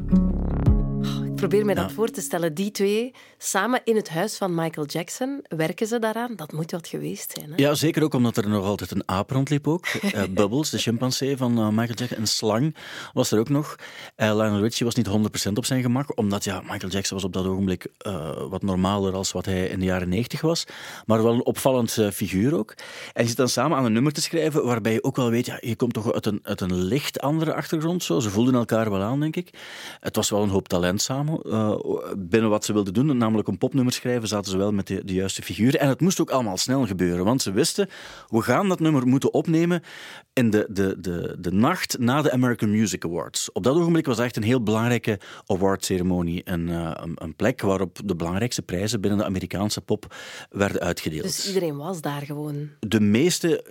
Probeer 1.40 1.64
me 1.64 1.74
dat 1.74 1.92
voor 1.92 2.08
te 2.08 2.20
stellen. 2.20 2.54
Die 2.54 2.70
twee 2.70 3.14
samen 3.38 3.80
in 3.84 3.96
het 3.96 4.08
huis 4.08 4.36
van 4.36 4.54
Michael 4.54 4.86
Jackson, 4.86 5.44
werken 5.48 5.86
ze 5.86 5.98
daaraan? 5.98 6.36
Dat 6.36 6.52
moet 6.52 6.70
wat 6.70 6.88
geweest 6.88 7.32
zijn. 7.36 7.50
Hè? 7.50 7.56
Ja, 7.56 7.74
zeker 7.74 8.02
ook 8.02 8.14
omdat 8.14 8.36
er 8.36 8.48
nog 8.48 8.64
altijd 8.64 8.90
een 8.90 9.08
aap 9.08 9.30
rondliep 9.30 9.68
ook. 9.68 9.86
Eh, 10.10 10.22
Bubbles, 10.30 10.70
de 10.70 10.78
chimpansee 10.78 11.36
van 11.36 11.58
eh, 11.58 11.68
Michael 11.68 11.94
Jackson. 11.94 12.18
Een 12.18 12.26
slang 12.26 12.76
was 13.12 13.30
er 13.30 13.38
ook 13.38 13.48
nog. 13.48 13.76
Eh, 14.14 14.36
Lionel 14.36 14.60
Richie 14.60 14.86
was 14.86 14.94
niet 14.94 15.08
100% 15.08 15.52
op 15.54 15.64
zijn 15.64 15.82
gemak, 15.82 16.18
omdat 16.18 16.44
ja, 16.44 16.60
Michael 16.60 16.92
Jackson 16.92 17.16
was 17.16 17.24
op 17.24 17.32
dat 17.32 17.46
ogenblik 17.46 17.86
wat 18.48 18.62
normaler 18.62 19.14
als 19.14 19.32
wat 19.32 19.44
hij 19.44 19.66
in 19.66 19.78
de 19.78 19.84
jaren 19.84 20.08
90 20.08 20.40
was. 20.40 20.64
Maar 21.06 21.22
wel 21.22 21.32
een 21.32 21.44
opvallend 21.44 21.92
figuur 22.12 22.54
ook. 22.54 22.74
En 23.12 23.22
je 23.22 23.28
zit 23.28 23.36
dan 23.36 23.48
samen 23.48 23.76
aan 23.76 23.84
een 23.84 23.92
nummer 23.92 24.12
te 24.12 24.22
schrijven 24.22 24.64
waarbij 24.64 24.92
je 24.92 25.04
ook 25.04 25.16
wel 25.16 25.30
weet, 25.30 25.46
ja, 25.46 25.58
je 25.60 25.76
komt 25.76 25.92
toch 25.92 26.12
uit 26.12 26.26
een, 26.26 26.40
uit 26.42 26.60
een 26.60 26.74
licht 26.74 27.20
andere 27.20 27.54
achtergrond. 27.54 28.02
Zo. 28.02 28.20
Ze 28.20 28.30
voelden 28.30 28.54
elkaar 28.54 28.90
wel 28.90 29.02
aan, 29.02 29.20
denk 29.20 29.36
ik. 29.36 29.50
Het 30.00 30.16
was 30.16 30.30
wel 30.30 30.42
een 30.42 30.48
hoop 30.48 30.68
talent 30.68 31.02
samen. 31.02 31.29
Eh, 31.38 31.76
binnen 32.16 32.50
wat 32.50 32.64
ze 32.64 32.72
wilden 32.72 32.94
doen, 32.94 33.16
namelijk 33.16 33.48
een 33.48 33.58
popnummer 33.58 33.92
schrijven, 33.92 34.28
zaten 34.28 34.50
ze 34.50 34.56
wel 34.56 34.72
met 34.72 34.86
de, 34.86 35.04
de 35.04 35.14
juiste 35.14 35.42
figuren. 35.42 35.80
En 35.80 35.88
het 35.88 36.00
moest 36.00 36.20
ook 36.20 36.30
allemaal 36.30 36.56
snel 36.56 36.86
gebeuren, 36.86 37.24
want 37.24 37.42
ze 37.42 37.52
wisten, 37.52 37.88
we 38.28 38.42
gaan 38.42 38.68
dat 38.68 38.80
nummer 38.80 39.06
moeten 39.06 39.34
opnemen 39.34 39.82
in 40.32 40.50
de, 40.50 40.66
de, 40.70 40.96
de, 41.00 41.36
de 41.38 41.52
nacht 41.52 41.98
na 41.98 42.22
de 42.22 42.32
American 42.32 42.70
Music 42.70 43.04
Awards. 43.04 43.52
Op 43.52 43.62
dat 43.62 43.76
ogenblik 43.76 44.06
was 44.06 44.18
echt 44.18 44.36
een 44.36 44.42
heel 44.42 44.62
belangrijke 44.62 45.18
awardceremonie. 45.46 46.42
Een, 46.44 46.68
eh, 46.68 46.90
een, 46.94 47.12
een 47.14 47.34
plek 47.34 47.60
waarop 47.60 47.98
de 48.04 48.16
belangrijkste 48.16 48.62
prijzen 48.62 49.00
binnen 49.00 49.18
de 49.18 49.24
Amerikaanse 49.24 49.80
pop 49.80 50.14
werden 50.50 50.80
uitgedeeld. 50.80 51.22
Dus 51.22 51.46
iedereen 51.46 51.76
was 51.76 52.00
daar 52.00 52.22
gewoon. 52.22 52.68
De 52.80 53.00
meeste, 53.00 53.64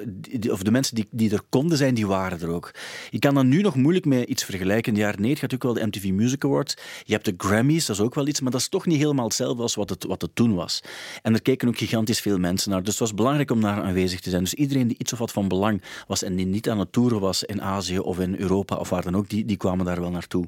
of 0.50 0.64
de 0.64 0.72
mensen 0.72 0.96
die, 0.96 1.08
die 1.12 1.32
er 1.32 1.42
konden 1.50 1.78
zijn, 1.78 1.94
die 1.94 2.08
waren 2.08 2.42
er 2.42 2.50
ook. 2.50 2.72
Je 3.10 3.20
kan 3.20 3.34
dan 3.34 3.48
nu 3.48 3.62
nog 3.62 3.76
moeilijk 3.76 4.06
met 4.06 4.30
iets 4.30 4.44
vergelijken. 4.44 4.88
In 4.92 4.94
de 4.94 5.06
jaren 5.06 5.22
90 5.22 5.42
had 5.42 5.54
ook 5.54 5.64
wel 5.64 5.74
de 5.74 5.86
MTV 5.86 6.10
Music 6.10 6.46
Awards. 6.46 6.78
Je 7.04 7.14
hebt 7.14 7.26
de 7.26 7.36
Grammys, 7.50 7.86
dat 7.86 7.96
is 7.96 8.02
ook 8.02 8.16
wel 8.16 8.28
iets, 8.28 8.42
maar 8.42 8.52
dat 8.52 8.62
is 8.62 8.68
toch 8.68 8.86
niet 8.86 8.98
helemaal 8.98 9.26
hetzelfde 9.26 9.62
als 9.62 9.76
wat 9.76 9.90
het, 9.90 10.06
wat 10.06 10.22
het 10.22 10.36
toen 10.36 10.56
was. 10.56 10.84
En 11.22 11.34
er 11.34 11.42
keken 11.42 11.68
ook 11.68 11.78
gigantisch 11.78 12.20
veel 12.20 12.38
mensen 12.38 12.72
naar, 12.72 12.80
dus 12.80 12.90
het 12.90 13.00
was 13.00 13.14
belangrijk 13.14 13.52
om 13.52 13.62
daar 13.62 13.82
aanwezig 13.82 14.20
te 14.20 14.30
zijn. 14.30 14.44
Dus 14.44 14.54
iedereen 14.54 14.88
die 14.88 14.98
iets 15.00 15.14
of 15.14 15.20
wat 15.20 15.32
van 15.32 15.48
belang 15.48 15.82
was 16.08 16.24
en 16.24 16.36
die 16.36 16.46
niet 16.46 16.70
aan 16.70 16.80
het 16.80 16.92
toeren 16.92 17.20
was 17.20 17.44
in 17.44 17.62
Azië 17.62 18.00
of 18.00 18.20
in 18.20 18.36
Europa 18.36 18.76
of 18.76 18.90
waar 18.90 19.04
dan 19.04 19.16
ook, 19.16 19.30
die, 19.30 19.46
die 19.46 19.58
kwamen 19.58 19.86
daar 19.86 20.00
wel 20.00 20.10
naartoe. 20.10 20.46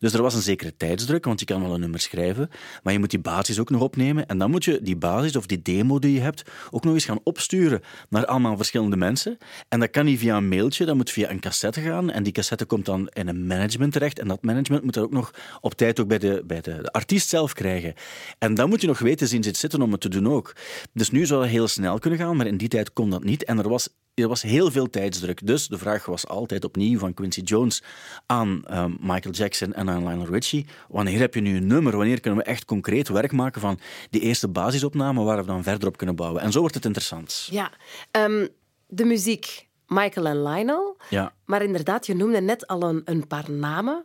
Dus 0.00 0.12
er 0.12 0.22
was 0.22 0.34
een 0.34 0.42
zekere 0.42 0.76
tijdsdruk, 0.76 1.24
want 1.24 1.40
je 1.40 1.46
kan 1.46 1.62
wel 1.62 1.74
een 1.74 1.80
nummer 1.80 2.00
schrijven, 2.00 2.50
maar 2.82 2.92
je 2.92 2.98
moet 2.98 3.10
die 3.10 3.18
basis 3.18 3.58
ook 3.58 3.70
nog 3.70 3.80
opnemen 3.80 4.26
en 4.26 4.38
dan 4.38 4.50
moet 4.50 4.64
je 4.64 4.82
die 4.82 4.96
basis 4.96 5.36
of 5.36 5.46
die 5.46 5.62
demo 5.62 5.98
die 5.98 6.12
je 6.12 6.20
hebt 6.20 6.42
ook 6.70 6.84
nog 6.84 6.94
eens 6.94 7.04
gaan 7.04 7.20
opsturen 7.22 7.80
naar 8.08 8.26
allemaal 8.26 8.56
verschillende 8.56 8.96
mensen. 8.96 9.38
En 9.68 9.80
dat 9.80 9.90
kan 9.90 10.04
niet 10.04 10.18
via 10.18 10.36
een 10.36 10.48
mailtje, 10.48 10.84
dat 10.84 10.96
moet 10.96 11.10
via 11.10 11.30
een 11.30 11.40
cassette 11.40 11.80
gaan 11.80 12.10
en 12.10 12.22
die 12.22 12.32
cassette 12.32 12.64
komt 12.64 12.84
dan 12.84 13.08
in 13.08 13.28
een 13.28 13.46
management 13.46 13.92
terecht 13.92 14.18
en 14.18 14.28
dat 14.28 14.42
management 14.42 14.84
moet 14.84 14.94
dat 14.94 15.04
ook 15.04 15.12
nog 15.12 15.30
op 15.60 15.74
tijd 15.74 16.00
ook 16.00 16.08
bij 16.08 16.18
de, 16.18 16.42
bij 16.46 16.60
de, 16.60 16.82
de 16.82 16.92
artiest 16.92 17.28
zelf 17.28 17.52
krijgen. 17.52 17.94
En 18.38 18.54
dan 18.54 18.68
moet 18.68 18.80
je 18.80 18.86
nog 18.86 18.98
weten, 18.98 19.28
zien 19.28 19.42
zit 19.42 19.56
zitten 19.56 19.82
om 19.82 19.92
het 19.92 20.00
te 20.00 20.08
doen 20.08 20.28
ook. 20.28 20.52
Dus 20.92 21.10
nu 21.10 21.26
zou 21.26 21.40
dat 21.40 21.50
heel 21.50 21.68
snel 21.68 21.98
kunnen 21.98 22.18
gaan, 22.18 22.36
maar 22.36 22.46
in 22.46 22.56
die 22.56 22.68
tijd 22.68 22.92
kon 22.92 23.10
dat 23.10 23.24
niet. 23.24 23.44
En 23.44 23.58
er 23.58 23.68
was 23.68 23.88
er 24.14 24.28
was 24.28 24.42
heel 24.42 24.70
veel 24.70 24.90
tijdsdruk. 24.90 25.46
Dus 25.46 25.68
de 25.68 25.78
vraag 25.78 26.06
was 26.06 26.26
altijd 26.26 26.64
opnieuw 26.64 26.98
van 26.98 27.14
Quincy 27.14 27.40
Jones 27.40 27.82
aan 28.26 28.64
um, 28.70 28.96
Michael 29.00 29.34
Jackson 29.34 29.72
en 29.72 29.90
aan 29.90 30.06
Lionel 30.06 30.26
Richie. 30.26 30.66
Wanneer 30.88 31.18
heb 31.18 31.34
je 31.34 31.40
nu 31.40 31.56
een 31.56 31.66
nummer? 31.66 31.96
Wanneer 31.96 32.20
kunnen 32.20 32.40
we 32.40 32.46
echt 32.46 32.64
concreet 32.64 33.08
werk 33.08 33.32
maken 33.32 33.60
van 33.60 33.78
die 34.10 34.20
eerste 34.20 34.48
basisopname 34.48 35.22
waar 35.22 35.36
we 35.36 35.46
dan 35.46 35.62
verder 35.62 35.88
op 35.88 35.96
kunnen 35.96 36.16
bouwen? 36.16 36.42
En 36.42 36.52
zo 36.52 36.60
wordt 36.60 36.74
het 36.74 36.84
interessant. 36.84 37.48
Ja, 37.50 37.72
um, 38.10 38.48
de 38.86 39.04
muziek. 39.04 39.68
Michael 39.86 40.26
en 40.26 40.42
Lionel. 40.42 40.96
Ja. 41.10 41.32
Maar 41.44 41.62
inderdaad, 41.62 42.06
je 42.06 42.14
noemde 42.14 42.40
net 42.40 42.66
al 42.66 42.82
een, 42.82 43.02
een 43.04 43.26
paar 43.26 43.50
namen 43.50 44.04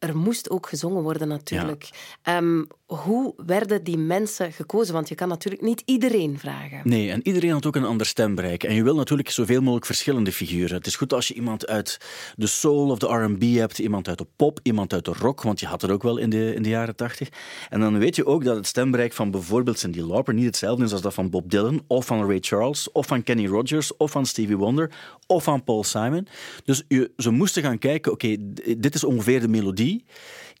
er 0.00 0.16
moest 0.16 0.50
ook 0.50 0.68
gezongen 0.68 1.02
worden 1.02 1.28
natuurlijk. 1.28 1.90
Ehm, 2.22 2.62
hoe 2.96 3.34
werden 3.46 3.84
die 3.84 3.98
mensen 3.98 4.52
gekozen? 4.52 4.94
Want 4.94 5.08
je 5.08 5.14
kan 5.14 5.28
natuurlijk 5.28 5.62
niet 5.62 5.82
iedereen 5.84 6.38
vragen. 6.38 6.80
Nee, 6.84 7.10
en 7.10 7.20
iedereen 7.22 7.50
had 7.50 7.66
ook 7.66 7.76
een 7.76 7.84
ander 7.84 8.06
stembereik. 8.06 8.64
En 8.64 8.74
je 8.74 8.82
wil 8.82 8.94
natuurlijk 8.94 9.30
zoveel 9.30 9.60
mogelijk 9.60 9.86
verschillende 9.86 10.32
figuren. 10.32 10.76
Het 10.76 10.86
is 10.86 10.96
goed 10.96 11.12
als 11.12 11.28
je 11.28 11.34
iemand 11.34 11.66
uit 11.66 11.98
de 12.36 12.46
soul 12.46 12.90
of 12.90 12.98
de 12.98 13.06
R&B 13.06 13.42
hebt, 13.42 13.78
iemand 13.78 14.08
uit 14.08 14.18
de 14.18 14.26
pop, 14.36 14.60
iemand 14.62 14.92
uit 14.92 15.04
de 15.04 15.12
rock, 15.18 15.42
want 15.42 15.60
je 15.60 15.66
had 15.66 15.82
het 15.82 15.90
ook 15.90 16.02
wel 16.02 16.18
in 16.18 16.30
de, 16.30 16.54
in 16.54 16.62
de 16.62 16.68
jaren 16.68 16.96
tachtig. 16.96 17.28
En 17.68 17.80
dan 17.80 17.98
weet 17.98 18.16
je 18.16 18.26
ook 18.26 18.44
dat 18.44 18.56
het 18.56 18.66
stembereik 18.66 19.12
van 19.12 19.30
bijvoorbeeld 19.30 19.78
Cindy 19.78 20.00
Lauper 20.00 20.34
niet 20.34 20.44
hetzelfde 20.44 20.84
is 20.84 20.92
als 20.92 21.02
dat 21.02 21.14
van 21.14 21.30
Bob 21.30 21.50
Dylan, 21.50 21.82
of 21.86 22.06
van 22.06 22.26
Ray 22.26 22.38
Charles, 22.40 22.92
of 22.92 23.06
van 23.06 23.22
Kenny 23.22 23.46
Rogers, 23.46 23.96
of 23.96 24.10
van 24.10 24.26
Stevie 24.26 24.56
Wonder, 24.56 24.90
of 25.26 25.44
van 25.44 25.64
Paul 25.64 25.84
Simon. 25.84 26.26
Dus 26.64 26.84
je, 26.88 27.10
ze 27.16 27.30
moesten 27.30 27.62
gaan 27.62 27.78
kijken, 27.78 28.12
oké, 28.12 28.36
dit 28.78 28.94
is 28.94 29.04
ongeveer 29.04 29.40
de 29.40 29.48
melodie 29.48 30.04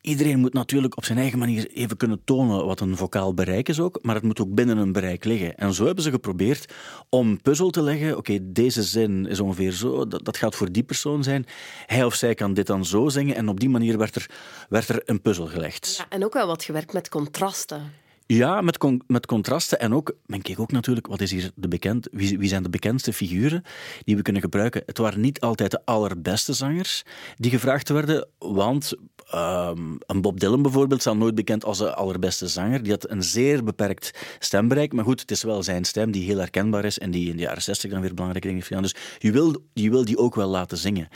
Iedereen 0.00 0.38
moet 0.38 0.52
natuurlijk 0.52 0.96
op 0.96 1.04
zijn 1.04 1.18
eigen 1.18 1.38
manier 1.38 1.70
even 1.70 1.96
kunnen 1.96 2.24
tonen 2.24 2.66
wat 2.66 2.80
een 2.80 2.96
vocaal 2.96 3.34
bereik 3.34 3.68
is 3.68 3.80
ook, 3.80 3.98
maar 4.02 4.14
het 4.14 4.24
moet 4.24 4.40
ook 4.40 4.54
binnen 4.54 4.78
een 4.78 4.92
bereik 4.92 5.24
liggen. 5.24 5.56
En 5.56 5.74
zo 5.74 5.84
hebben 5.86 6.04
ze 6.04 6.10
geprobeerd 6.10 6.72
om 7.08 7.42
puzzel 7.42 7.70
te 7.70 7.82
leggen. 7.82 8.16
Oké, 8.16 8.38
deze 8.42 8.82
zin 8.82 9.26
is 9.26 9.40
ongeveer 9.40 9.72
zo, 9.72 10.08
dat, 10.08 10.24
dat, 10.24 10.36
gaat 10.36 10.54
voor 10.54 10.72
die 10.72 10.82
persoon 10.82 11.22
zijn. 11.22 11.46
Hij 11.86 12.04
of 12.04 12.14
zij 12.14 12.34
kan 12.34 12.54
dit 12.54 12.66
dan 12.66 12.84
zo 12.84 13.08
zingen 13.08 13.36
en 13.36 13.48
op 13.48 13.60
die 13.60 13.68
manier 13.68 13.98
werd 13.98 14.14
er, 14.14 14.30
werd 14.68 14.88
er 14.88 15.02
een 15.04 15.20
puzzel 15.22 15.46
gelegd. 15.46 15.94
Ja, 15.96 16.06
en 16.08 16.24
ook 16.24 16.32
wel 16.32 16.46
wat 16.46 16.64
gewerkt 16.64 16.92
met 16.92 17.08
contrasten. 17.08 17.92
Ja, 18.32 18.60
met, 18.60 18.78
met 19.06 19.26
contrasten. 19.26 19.80
En 19.80 19.94
ook, 19.94 20.14
men 20.26 20.42
keek 20.42 20.60
ook 20.60 20.72
natuurlijk, 20.72 21.06
wat 21.06 21.20
is 21.20 21.30
hier 21.30 21.50
de 21.54 21.68
bekend, 21.68 22.08
wie, 22.12 22.38
wie, 22.38 22.48
zijn 22.48 22.62
de 22.62 22.70
bekendste 22.70 23.12
figuren 23.12 23.62
die 24.04 24.16
we 24.16 24.22
kunnen 24.22 24.42
gebruiken? 24.42 24.82
Het 24.86 24.98
waren 24.98 25.20
niet 25.20 25.40
altijd 25.40 25.70
de 25.70 25.80
allerbeste 25.84 26.52
zangers 26.52 27.02
die 27.36 27.50
gevraagd 27.50 27.88
werden, 27.88 28.28
want 28.38 28.94
Um, 29.34 29.98
een 30.06 30.20
Bob 30.20 30.40
Dylan 30.40 30.62
bijvoorbeeld 30.62 31.00
staat 31.00 31.16
nooit 31.16 31.34
bekend 31.34 31.64
als 31.64 31.78
de 31.78 31.94
allerbeste 31.94 32.48
zanger. 32.48 32.82
Die 32.82 32.92
had 32.92 33.10
een 33.10 33.22
zeer 33.22 33.64
beperkt 33.64 34.10
stembereik. 34.38 34.92
Maar 34.92 35.04
goed, 35.04 35.20
het 35.20 35.30
is 35.30 35.42
wel 35.42 35.62
zijn 35.62 35.84
stem 35.84 36.10
die 36.10 36.24
heel 36.24 36.38
herkenbaar 36.38 36.84
is 36.84 36.98
en 36.98 37.10
die 37.10 37.28
in 37.28 37.36
de 37.36 37.42
jaren 37.42 37.62
60 37.62 37.90
dan 37.90 38.00
weer 38.00 38.14
belangrijke 38.14 38.46
dingen 38.46 38.56
heeft 38.56 38.66
gedaan. 38.66 38.82
Dus 38.82 38.94
je 39.18 39.32
wil, 39.32 39.64
je 39.72 39.90
wil 39.90 40.04
die 40.04 40.18
ook 40.18 40.34
wel 40.34 40.48
laten 40.48 40.78
zingen. 40.78 41.08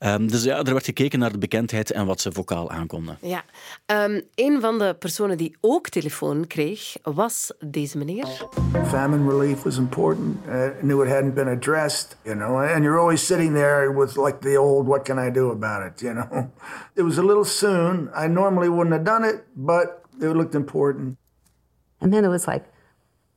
Um, 0.00 0.28
dus 0.30 0.42
ja, 0.42 0.58
er 0.58 0.72
werd 0.72 0.84
gekeken 0.84 1.18
naar 1.18 1.32
de 1.32 1.38
bekendheid 1.38 1.90
en 1.90 2.06
wat 2.06 2.20
ze 2.20 2.32
vocaal 2.32 2.70
aankonden. 2.70 3.18
Ja. 3.22 3.44
Um, 4.04 4.22
een 4.34 4.60
van 4.60 4.78
de 4.78 4.96
personen 4.98 5.36
die 5.36 5.56
ook 5.60 5.88
telefoon 5.88 6.46
kreeg 6.46 6.55
was 7.02 7.52
deze 7.70 7.98
meneer. 7.98 8.48
Famine 8.84 9.28
relief 9.28 9.62
was 9.62 9.78
important. 9.78 10.36
I 10.46 10.72
knew 10.82 11.02
it 11.02 11.08
hadn't 11.08 11.34
been 11.34 11.48
addressed, 11.48 12.16
you 12.24 12.34
know. 12.34 12.58
And 12.58 12.84
you're 12.84 12.98
always 12.98 13.26
sitting 13.26 13.54
there 13.54 13.92
with 13.92 14.16
like 14.16 14.40
the 14.40 14.56
old, 14.56 14.86
what 14.86 15.04
can 15.04 15.18
I 15.18 15.30
do 15.30 15.50
about 15.50 15.86
it, 15.86 16.02
you 16.02 16.14
know. 16.14 16.50
It 16.96 17.02
was 17.02 17.18
a 17.18 17.22
little 17.22 17.44
soon. 17.44 18.08
I 18.14 18.26
normally 18.28 18.68
wouldn't 18.68 18.92
have 18.92 19.04
done 19.04 19.24
it, 19.24 19.44
but 19.54 20.02
it 20.20 20.36
looked 20.36 20.54
important. 20.54 21.16
And 22.00 22.12
then 22.12 22.24
it 22.24 22.30
was 22.30 22.46
like, 22.46 22.64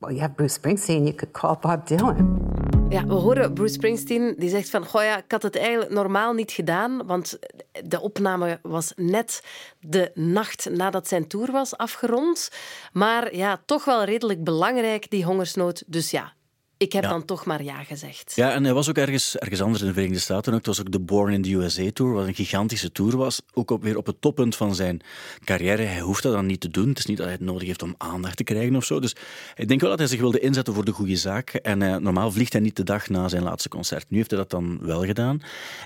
well, 0.00 0.12
you 0.12 0.20
have 0.20 0.36
Bruce 0.36 0.58
Springsteen, 0.58 1.06
you 1.06 1.12
could 1.12 1.32
call 1.32 1.56
Bob 1.56 1.86
Dylan. 1.86 2.49
Ja, 2.90 3.06
we 3.06 3.14
horen 3.14 3.54
Bruce 3.54 3.74
Springsteen 3.74 4.34
die 4.38 4.48
zegt 4.48 4.70
van, 4.70 4.86
goh 4.86 5.02
ja, 5.02 5.18
ik 5.18 5.30
had 5.30 5.42
het 5.42 5.56
eigenlijk 5.56 5.90
normaal 5.90 6.32
niet 6.32 6.52
gedaan, 6.52 7.06
want 7.06 7.38
de 7.84 8.00
opname 8.00 8.58
was 8.62 8.92
net 8.96 9.42
de 9.80 10.10
nacht 10.14 10.70
nadat 10.70 11.08
zijn 11.08 11.28
tour 11.28 11.52
was 11.52 11.76
afgerond. 11.76 12.50
Maar 12.92 13.34
ja, 13.34 13.62
toch 13.64 13.84
wel 13.84 14.04
redelijk 14.04 14.44
belangrijk, 14.44 15.10
die 15.10 15.24
hongersnood. 15.24 15.82
Dus 15.86 16.10
ja, 16.10 16.32
ik 16.80 16.92
heb 16.92 17.02
dan 17.02 17.24
toch 17.24 17.44
maar 17.44 17.62
ja 17.62 17.82
gezegd. 17.82 18.32
Ja, 18.34 18.52
en 18.52 18.64
hij 18.64 18.74
was 18.74 18.88
ook 18.88 18.96
ergens, 18.96 19.36
ergens 19.36 19.62
anders 19.62 19.80
in 19.80 19.86
de 19.86 19.92
Verenigde 19.92 20.20
Staten. 20.20 20.52
Ook. 20.52 20.58
Het 20.58 20.66
was 20.66 20.80
ook 20.80 20.92
de 20.92 21.00
Born 21.00 21.32
in 21.32 21.42
the 21.42 21.54
USA 21.54 21.90
Tour, 21.92 22.12
wat 22.12 22.26
een 22.26 22.34
gigantische 22.34 22.92
tour 22.92 23.16
was. 23.16 23.42
Ook 23.54 23.70
op, 23.70 23.82
weer 23.82 23.96
op 23.96 24.06
het 24.06 24.20
toppunt 24.20 24.56
van 24.56 24.74
zijn 24.74 25.00
carrière. 25.44 25.82
Hij 25.82 26.00
hoeft 26.00 26.22
dat 26.22 26.32
dan 26.32 26.46
niet 26.46 26.60
te 26.60 26.68
doen. 26.68 26.88
Het 26.88 26.98
is 26.98 27.06
niet 27.06 27.16
dat 27.16 27.26
hij 27.26 27.34
het 27.34 27.44
nodig 27.44 27.66
heeft 27.66 27.82
om 27.82 27.94
aandacht 27.98 28.36
te 28.36 28.44
krijgen 28.44 28.76
of 28.76 28.84
zo. 28.84 29.00
Dus 29.00 29.16
ik 29.54 29.68
denk 29.68 29.80
wel 29.80 29.90
dat 29.90 29.98
hij 29.98 30.08
zich 30.08 30.20
wilde 30.20 30.40
inzetten 30.40 30.74
voor 30.74 30.84
de 30.84 30.92
goede 30.92 31.16
zaak. 31.16 31.50
En 31.50 31.80
uh, 31.80 31.96
normaal 31.96 32.32
vliegt 32.32 32.52
hij 32.52 32.62
niet 32.62 32.76
de 32.76 32.84
dag 32.84 33.08
na 33.08 33.28
zijn 33.28 33.42
laatste 33.42 33.68
concert. 33.68 34.10
Nu 34.10 34.16
heeft 34.16 34.30
hij 34.30 34.38
dat 34.38 34.50
dan 34.50 34.78
wel 34.82 35.04
gedaan. 35.04 35.40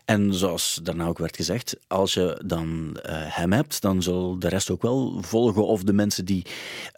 En 0.04 0.34
zoals 0.34 0.80
daarna 0.82 1.06
ook 1.06 1.18
werd 1.18 1.36
gezegd, 1.36 1.76
als 1.86 2.14
je 2.14 2.42
dan 2.46 2.96
uh, 2.96 3.02
hem 3.10 3.52
hebt, 3.52 3.80
dan 3.80 4.02
zal 4.02 4.38
de 4.38 4.48
rest 4.48 4.70
ook 4.70 4.82
wel 4.82 5.18
volgen. 5.20 5.66
Of 5.66 5.82
de 5.82 5.92
mensen 5.92 6.24
die, 6.24 6.46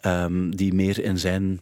um, 0.05 0.55
die 0.55 0.73
meer 0.73 1.03
in 1.03 1.17
zijn 1.17 1.61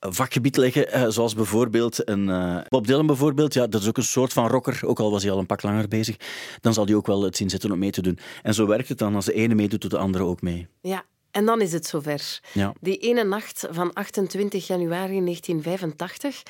vakgebied 0.00 0.56
liggen, 0.56 0.92
eh, 0.92 1.04
zoals 1.08 1.34
bijvoorbeeld 1.34 2.08
een 2.08 2.28
uh, 2.28 2.60
Bob 2.68 2.86
Dylan 2.86 3.06
bijvoorbeeld. 3.06 3.54
Ja, 3.54 3.66
dat 3.66 3.80
is 3.80 3.88
ook 3.88 3.96
een 3.96 4.02
soort 4.02 4.32
van 4.32 4.48
rocker, 4.48 4.80
ook 4.84 5.00
al 5.00 5.10
was 5.10 5.22
hij 5.22 5.32
al 5.32 5.38
een 5.38 5.46
pak 5.46 5.62
langer 5.62 5.88
bezig. 5.88 6.16
Dan 6.60 6.74
zal 6.74 6.84
hij 6.86 6.94
ook 6.94 7.06
wel 7.06 7.22
het 7.22 7.36
zien 7.36 7.50
zitten 7.50 7.70
om 7.70 7.78
mee 7.78 7.90
te 7.90 8.02
doen. 8.02 8.18
En 8.42 8.54
zo 8.54 8.66
werkt 8.66 8.88
het 8.88 8.98
dan. 8.98 9.14
Als 9.14 9.24
de 9.24 9.32
ene 9.32 9.54
meedoet, 9.54 9.80
doet 9.80 9.90
de 9.90 9.98
andere 9.98 10.24
ook 10.24 10.42
mee. 10.42 10.68
Ja, 10.80 11.04
en 11.30 11.44
dan 11.44 11.60
is 11.60 11.72
het 11.72 11.86
zover. 11.86 12.40
Ja. 12.52 12.72
Die 12.80 12.96
ene 12.96 13.24
nacht 13.24 13.66
van 13.70 13.92
28 13.92 14.66
januari 14.66 15.24
1985. 15.24 16.42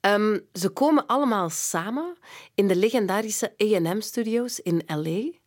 Um, 0.00 0.40
ze 0.52 0.68
komen 0.68 1.06
allemaal 1.06 1.50
samen 1.50 2.16
in 2.54 2.68
de 2.68 2.76
legendarische 2.76 3.54
A&M-studio's 3.62 4.58
in 4.58 4.82
L.A., 4.86 5.38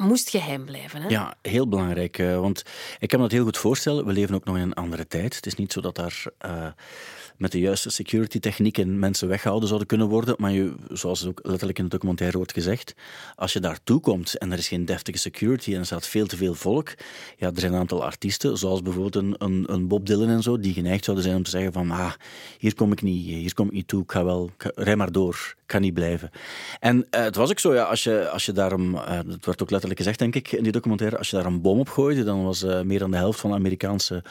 moest 0.00 0.30
geheim 0.30 0.64
blijven. 0.64 1.02
Hè? 1.02 1.08
Ja, 1.08 1.34
heel 1.42 1.68
belangrijk. 1.68 2.18
Uh, 2.18 2.40
want 2.40 2.62
ik 2.98 3.08
kan 3.08 3.18
me 3.18 3.24
dat 3.24 3.34
heel 3.34 3.44
goed 3.44 3.58
voorstellen. 3.58 4.06
We 4.06 4.12
leven 4.12 4.34
ook 4.34 4.44
nog 4.44 4.56
in 4.56 4.62
een 4.62 4.74
andere 4.74 5.06
tijd. 5.06 5.36
Het 5.36 5.46
is 5.46 5.54
niet 5.54 5.72
zo 5.72 5.80
dat 5.80 5.94
daar 5.94 6.24
uh, 6.46 6.66
met 7.40 7.52
de 7.52 7.58
juiste 7.58 7.90
security 7.90 8.38
technieken 8.38 8.98
mensen 8.98 9.28
weggehouden 9.28 9.68
zouden 9.68 9.88
kunnen 9.88 10.08
worden. 10.08 10.34
Maar 10.38 10.50
je, 10.50 10.74
zoals 10.88 11.26
ook 11.26 11.40
letterlijk 11.42 11.78
in 11.78 11.84
het 11.84 11.92
documentaire 11.92 12.36
wordt 12.36 12.52
gezegd, 12.52 12.94
als 13.34 13.52
je 13.52 13.60
daartoe 13.60 14.00
komt 14.00 14.38
en 14.38 14.52
er 14.52 14.58
is 14.58 14.68
geen 14.68 14.84
deftige 14.84 15.18
security 15.18 15.72
en 15.72 15.78
er 15.78 15.86
staat 15.86 16.06
veel 16.06 16.26
te 16.26 16.36
veel 16.36 16.54
volk, 16.54 16.94
ja, 17.36 17.46
er 17.46 17.60
zijn 17.60 17.72
een 17.72 17.78
aantal 17.78 18.04
artiesten, 18.04 18.58
zoals 18.58 18.82
bijvoorbeeld 18.82 19.38
een, 19.38 19.64
een, 19.72 19.88
Bob 19.88 20.06
Dylan 20.06 20.28
en 20.28 20.42
zo, 20.42 20.58
die 20.58 20.74
geneigd 20.74 21.04
zouden 21.04 21.24
zijn 21.24 21.36
om 21.36 21.42
te 21.44 21.50
zeggen 21.50 21.72
van 21.72 21.90
ah, 21.90 22.12
hier 22.58 22.74
kom 22.74 22.92
ik 22.92 23.02
niet, 23.02 23.24
hier 23.24 23.54
kom 23.54 23.66
ik 23.66 23.72
niet 23.72 23.88
toe, 23.88 24.02
ik 24.02 24.12
ga 24.12 24.24
wel, 24.24 24.50
rij 24.74 24.96
maar 24.96 25.12
door, 25.12 25.54
kan 25.70 25.80
niet 25.80 25.94
blijven. 25.94 26.30
En 26.80 26.96
uh, 26.96 27.20
het 27.20 27.36
was 27.36 27.50
ook 27.50 27.58
zo, 27.58 27.74
ja, 27.74 27.82
als 27.82 28.04
je, 28.04 28.28
als 28.28 28.46
je 28.46 28.52
daarom, 28.52 28.94
uh, 28.94 29.10
het 29.10 29.46
werd 29.46 29.62
ook 29.62 29.70
letterlijk 29.70 30.00
gezegd 30.00 30.18
denk 30.18 30.34
ik 30.34 30.52
in 30.52 30.62
die 30.62 30.72
documentaire, 30.72 31.18
als 31.18 31.30
je 31.30 31.36
daar 31.36 31.46
een 31.46 31.60
bom 31.60 31.78
op 31.78 31.88
gooide, 31.88 32.24
dan 32.24 32.44
was 32.44 32.62
uh, 32.62 32.80
meer 32.80 32.98
dan 32.98 33.10
de 33.10 33.16
helft 33.16 33.40
van 33.40 33.50
de 33.50 33.56
Amerikaanse 33.56 34.22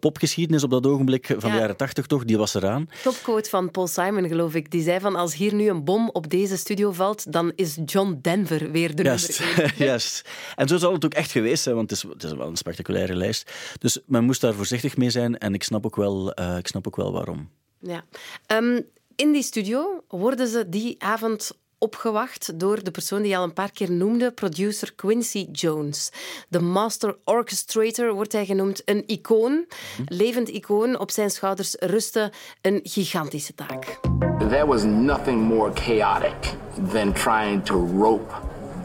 popgeschiedenis 0.00 0.64
op 0.64 0.70
dat 0.70 0.86
ogenblik 0.86 1.26
van 1.26 1.50
ja. 1.50 1.54
de 1.54 1.60
jaren 1.60 1.76
tachtig 1.76 2.06
toch, 2.06 2.24
die 2.24 2.38
was 2.38 2.54
eraan. 2.54 2.88
Topquote 3.02 3.50
van 3.50 3.70
Paul 3.70 3.86
Simon, 3.86 4.28
geloof 4.28 4.54
ik. 4.54 4.70
Die 4.70 4.82
zei 4.82 5.00
van 5.00 5.16
als 5.16 5.34
hier 5.34 5.54
nu 5.54 5.68
een 5.68 5.84
bom 5.84 6.10
op 6.12 6.30
deze 6.30 6.56
studio 6.56 6.92
valt, 6.92 7.32
dan 7.32 7.52
is 7.54 7.78
John 7.84 8.18
Denver 8.22 8.70
weer 8.70 8.94
de 8.94 9.02
Juist. 9.02 9.42
Juist. 9.76 10.28
En 10.56 10.68
zo 10.68 10.76
zal 10.76 10.92
het 10.92 11.04
ook 11.04 11.14
echt 11.14 11.30
geweest 11.30 11.62
zijn, 11.62 11.74
want 11.74 11.90
het 11.90 12.04
is, 12.04 12.10
het 12.12 12.22
is 12.22 12.32
wel 12.32 12.48
een 12.48 12.56
spectaculaire 12.56 13.14
lijst. 13.14 13.52
Dus 13.78 13.98
men 14.06 14.24
moest 14.24 14.40
daar 14.40 14.54
voorzichtig 14.54 14.96
mee 14.96 15.10
zijn 15.10 15.38
en 15.38 15.54
ik 15.54 15.62
snap 15.62 15.86
ook 15.86 15.96
wel, 15.96 16.32
ik 16.58 16.66
snap 16.66 16.86
ook 16.86 16.96
wel 16.96 17.12
waarom. 17.12 17.50
Ja. 17.80 18.04
Um, 18.46 18.86
in 19.18 19.32
die 19.32 19.42
studio 19.42 20.04
worden 20.08 20.48
ze 20.48 20.68
die 20.68 20.94
avond 20.98 21.50
opgewacht 21.78 22.60
door 22.60 22.84
de 22.84 22.90
persoon 22.90 23.22
die 23.22 23.36
al 23.36 23.44
een 23.44 23.52
paar 23.52 23.70
keer 23.70 23.90
noemde, 23.90 24.32
producer 24.32 24.94
Quincy 24.94 25.46
Jones. 25.52 26.12
De 26.48 26.60
master 26.60 27.16
orchestrator 27.24 28.12
wordt 28.12 28.32
hij 28.32 28.46
genoemd, 28.46 28.82
een 28.84 29.02
icoon, 29.06 29.66
levend 30.06 30.48
icoon. 30.48 30.98
Op 30.98 31.10
zijn 31.10 31.30
schouders 31.30 31.74
rustte 31.78 32.32
een 32.60 32.80
gigantische 32.82 33.54
taak. 33.54 34.00
There 34.48 34.66
was 34.66 34.82
nothing 34.82 35.42
more 35.42 35.72
chaotic 35.74 36.54
than 36.92 37.12
trying 37.12 37.64
to 37.64 37.86
rope 37.98 38.34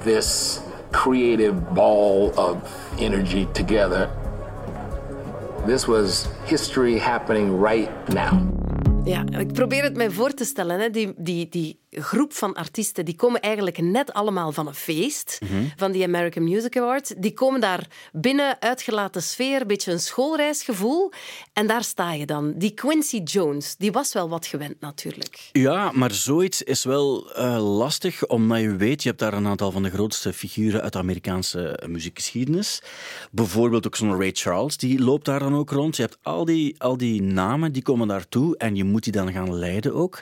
this 0.04 0.60
creative 0.92 1.54
ball 1.74 2.32
of 2.36 2.56
energy 2.98 3.48
together. 3.52 4.10
This 5.66 5.86
was 5.86 6.26
history 6.46 7.00
happening 7.00 7.64
right 7.64 8.08
now. 8.08 8.54
Ja, 9.06 9.24
ik 9.40 9.54
probeer 9.54 9.84
het 9.84 9.96
mij 9.96 10.10
voor 10.10 10.34
te 10.34 10.46
stellen. 10.46 10.80
Hè. 10.80 10.90
Die, 10.90 11.14
die, 11.18 11.50
die 11.50 11.80
groep 11.90 12.34
van 12.34 12.54
artiesten 12.54 13.06
die 13.06 13.16
komen 13.16 13.42
eigenlijk 13.42 13.82
net 13.82 14.14
allemaal 14.14 14.52
van 14.52 14.68
een 14.68 14.74
feest, 14.74 15.40
van 15.76 15.92
die 15.92 16.04
American 16.04 16.44
Music 16.44 16.78
Awards. 16.78 17.14
Die 17.18 17.34
komen 17.34 17.62
daar 17.62 17.88
binnen, 18.12 18.62
uitgelaten 18.62 19.24
sfeer, 19.24 19.62
een 19.62 19.68
beetje 19.68 19.92
een 19.92 20.00
schoolreisgevoel. 20.00 21.12
En 21.54 21.68
daar 21.68 21.84
sta 21.84 22.14
je 22.14 22.26
dan. 22.26 22.54
Die 22.56 22.72
Quincy 22.72 23.18
Jones, 23.18 23.76
die 23.76 23.92
was 23.92 24.14
wel 24.14 24.30
wat 24.30 24.46
gewend 24.46 24.80
natuurlijk. 24.80 25.50
Ja, 25.52 25.92
maar 25.92 26.12
zoiets 26.12 26.62
is 26.62 26.84
wel 26.84 27.38
uh, 27.38 27.78
lastig, 27.78 28.28
omdat 28.28 28.60
je 28.60 28.76
weet, 28.76 29.04
je 29.04 29.10
hebt 29.10 29.22
daar 29.22 29.34
een 29.34 29.48
aantal 29.48 29.72
van 29.72 29.84
de 29.84 29.90
grootste 29.90 30.34
figuren 30.34 30.82
uit 30.82 30.94
de 30.94 31.00
Amerikaanse 31.00 31.80
muziekgeschiedenis. 31.88 32.82
Bijvoorbeeld 33.32 33.86
ook 33.86 33.96
zo'n 33.96 34.18
Ray 34.18 34.32
Charles, 34.34 34.78
die 34.78 35.00
loopt 35.00 35.26
daar 35.26 35.40
dan 35.40 35.56
ook 35.56 35.72
rond. 35.72 35.96
Je 35.96 36.02
hebt 36.02 36.18
al 36.22 36.46
die, 36.46 36.76
al 36.82 36.98
die 36.98 37.22
namen, 37.22 37.72
die 37.72 37.84
komen 37.84 38.08
daartoe 38.08 38.58
en 38.58 38.76
je 38.76 38.84
moet 38.94 39.04
die 39.04 39.12
dan 39.12 39.32
gaan 39.32 39.56
leiden 39.56 39.94
ook. 39.94 40.22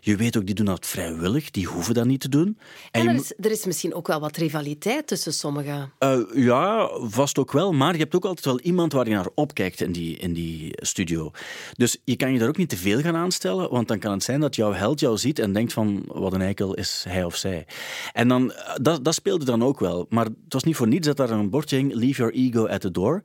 Je 0.00 0.16
weet 0.16 0.36
ook, 0.36 0.46
die 0.46 0.54
doen 0.54 0.66
dat 0.66 0.86
vrijwillig, 0.86 1.50
die 1.50 1.66
hoeven 1.66 1.94
dat 1.94 2.06
niet 2.06 2.20
te 2.20 2.28
doen. 2.28 2.58
En, 2.90 3.00
en 3.00 3.08
er, 3.08 3.14
is, 3.14 3.32
er, 3.40 3.50
is, 3.50 3.64
misschien 3.64 3.94
ook 3.94 4.06
wel 4.06 4.20
wat 4.20 4.36
rivaliteit 4.36 5.06
tussen 5.06 5.32
sommigen. 5.32 5.92
Uh, 5.98 6.20
ja, 6.34 6.90
vast 7.00 7.38
ook 7.38 7.52
wel, 7.52 7.72
maar 7.72 7.92
je 7.92 7.98
hebt 7.98 8.14
ook 8.14 8.24
altijd 8.24 8.46
wel 8.46 8.60
iemand 8.60 8.92
waar 8.92 9.08
je 9.08 9.14
naar 9.14 9.28
opkijkt 9.34 9.80
in 9.80 9.92
die, 9.92 10.16
in 10.16 10.32
die 10.32 10.72
studio. 10.74 11.30
Dus 11.72 11.96
je 12.04 12.16
kan 12.16 12.32
je 12.32 12.38
daar 12.38 12.48
ook 12.48 12.56
niet 12.56 12.68
te 12.68 12.76
veel 12.76 13.00
gaan 13.00 13.16
aanstellen, 13.16 13.70
want 13.70 13.88
dan 13.88 13.98
kan 13.98 14.12
het 14.12 14.22
zijn 14.22 14.40
dat 14.40 14.56
jouw 14.56 14.72
held 14.72 15.00
jou 15.00 15.18
ziet 15.18 15.38
en 15.38 15.52
denkt 15.52 15.72
van, 15.72 16.04
wat 16.06 16.32
een 16.32 16.42
eikel 16.42 16.74
is 16.74 17.04
hij 17.08 17.24
of 17.24 17.36
zij. 17.36 17.66
En 18.12 18.28
dan, 18.28 18.52
dat, 18.82 19.04
dat 19.04 19.14
speelde 19.14 19.44
dan 19.44 19.64
ook 19.64 19.80
wel. 19.80 20.06
Maar 20.08 20.24
het 20.24 20.52
was 20.52 20.64
niet 20.64 20.76
voor 20.76 20.88
niets 20.88 21.06
dat 21.06 21.16
daar 21.16 21.30
een 21.30 21.50
bordje 21.50 21.76
hing, 21.76 21.94
leave 21.94 22.16
your 22.16 22.32
ego 22.32 22.66
at 22.66 22.80
the 22.80 22.90
door. 22.90 23.22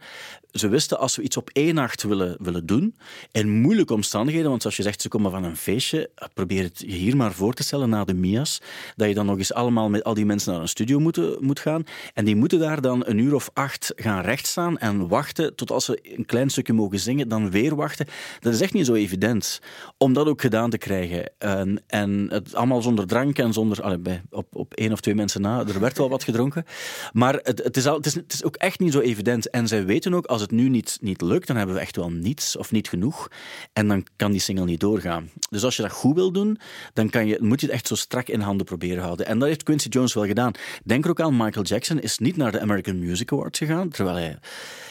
Ze 0.51 0.67
wisten, 0.67 0.99
als 0.99 1.15
we 1.15 1.21
iets 1.21 1.37
op 1.37 1.49
één 1.53 1.75
nacht 1.75 2.03
willen, 2.03 2.37
willen 2.39 2.65
doen, 2.65 2.95
in 3.31 3.49
moeilijke 3.49 3.93
omstandigheden, 3.93 4.49
want 4.49 4.61
zoals 4.61 4.77
je 4.77 4.83
zegt, 4.85 5.01
ze 5.01 5.07
komen 5.07 5.31
van 5.31 5.43
een 5.43 5.57
feestje, 5.57 6.09
probeer 6.33 6.63
het 6.63 6.79
je 6.79 6.95
hier 6.95 7.17
maar 7.17 7.33
voor 7.33 7.53
te 7.53 7.63
stellen 7.63 7.89
na 7.89 8.03
de 8.03 8.13
Mia's, 8.13 8.61
dat 8.95 9.07
je 9.07 9.13
dan 9.13 9.25
nog 9.25 9.37
eens 9.37 9.53
allemaal 9.53 9.89
met 9.89 10.03
al 10.03 10.13
die 10.13 10.25
mensen 10.25 10.51
naar 10.51 10.61
een 10.61 10.67
studio 10.67 10.99
moet, 10.99 11.41
moet 11.41 11.59
gaan. 11.59 11.83
En 12.13 12.25
die 12.25 12.35
moeten 12.35 12.59
daar 12.59 12.81
dan 12.81 13.03
een 13.05 13.17
uur 13.17 13.35
of 13.35 13.49
acht 13.53 13.93
gaan 13.95 14.21
rechtstaan 14.21 14.77
en 14.77 15.07
wachten 15.07 15.55
tot 15.55 15.71
als 15.71 15.85
ze 15.85 15.99
een 16.17 16.25
klein 16.25 16.49
stukje 16.49 16.73
mogen 16.73 16.99
zingen, 16.99 17.27
dan 17.27 17.51
weer 17.51 17.75
wachten. 17.75 18.07
Dat 18.39 18.53
is 18.53 18.61
echt 18.61 18.73
niet 18.73 18.85
zo 18.85 18.93
evident 18.93 19.59
om 19.97 20.13
dat 20.13 20.27
ook 20.27 20.41
gedaan 20.41 20.69
te 20.69 20.77
krijgen. 20.77 21.31
En, 21.37 21.83
en 21.87 22.27
het 22.29 22.55
allemaal 22.55 22.81
zonder 22.81 23.07
drank 23.07 23.37
en 23.37 23.53
zonder, 23.53 23.81
allee, 23.81 23.97
bij, 23.97 24.21
op, 24.29 24.55
op 24.55 24.73
één 24.73 24.91
of 24.91 24.99
twee 24.99 25.15
mensen 25.15 25.41
na, 25.41 25.59
er 25.59 25.79
werd 25.79 25.97
wel 25.97 26.09
wat 26.09 26.23
gedronken. 26.23 26.65
Maar 27.13 27.39
het, 27.43 27.63
het, 27.63 27.77
is 27.77 27.87
al, 27.87 27.95
het, 27.95 28.05
is, 28.05 28.13
het 28.15 28.33
is 28.33 28.43
ook 28.43 28.55
echt 28.55 28.79
niet 28.79 28.93
zo 28.93 28.99
evident. 28.99 29.49
En 29.49 29.67
zij 29.67 29.85
weten 29.85 30.13
ook, 30.13 30.25
als 30.25 30.41
het 30.41 30.51
nu 30.51 30.69
niet, 30.69 30.97
niet 31.01 31.21
lukt, 31.21 31.47
dan 31.47 31.55
hebben 31.55 31.75
we 31.75 31.81
echt 31.81 31.95
wel 31.95 32.11
niets 32.11 32.57
of 32.57 32.71
niet 32.71 32.89
genoeg. 32.89 33.27
En 33.73 33.87
dan 33.87 34.05
kan 34.15 34.31
die 34.31 34.41
single 34.41 34.65
niet 34.65 34.75
doorgaan. 34.77 35.29
Dus 35.50 35.63
als 35.63 35.75
je 35.75 35.82
dat 35.82 35.91
goed 35.91 36.15
wil 36.15 36.32
doen, 36.32 36.60
dan 36.94 37.10
kan 37.10 37.27
je, 37.27 37.38
moet 37.41 37.60
je 37.60 37.65
het 37.65 37.75
echt 37.75 37.88
zo 37.88 37.96
strak 37.96 38.27
in 38.27 38.39
handen 38.39 38.65
proberen 38.65 39.03
houden. 39.03 39.25
En 39.25 39.39
dat 39.39 39.48
heeft 39.48 39.63
Quincy 39.63 39.88
Jones 39.88 40.13
wel 40.13 40.25
gedaan. 40.25 40.51
Denk 40.84 41.03
er 41.03 41.10
ook 41.10 41.22
aan, 41.22 41.38
Michael 41.38 41.65
Jackson 41.65 42.00
is 42.00 42.17
niet 42.17 42.38
naar 42.38 42.51
de 42.51 42.60
American 42.60 43.00
Music 43.00 43.32
Awards 43.32 43.60
gegaan, 43.60 43.89
terwijl 43.89 44.15
hij, 44.15 44.38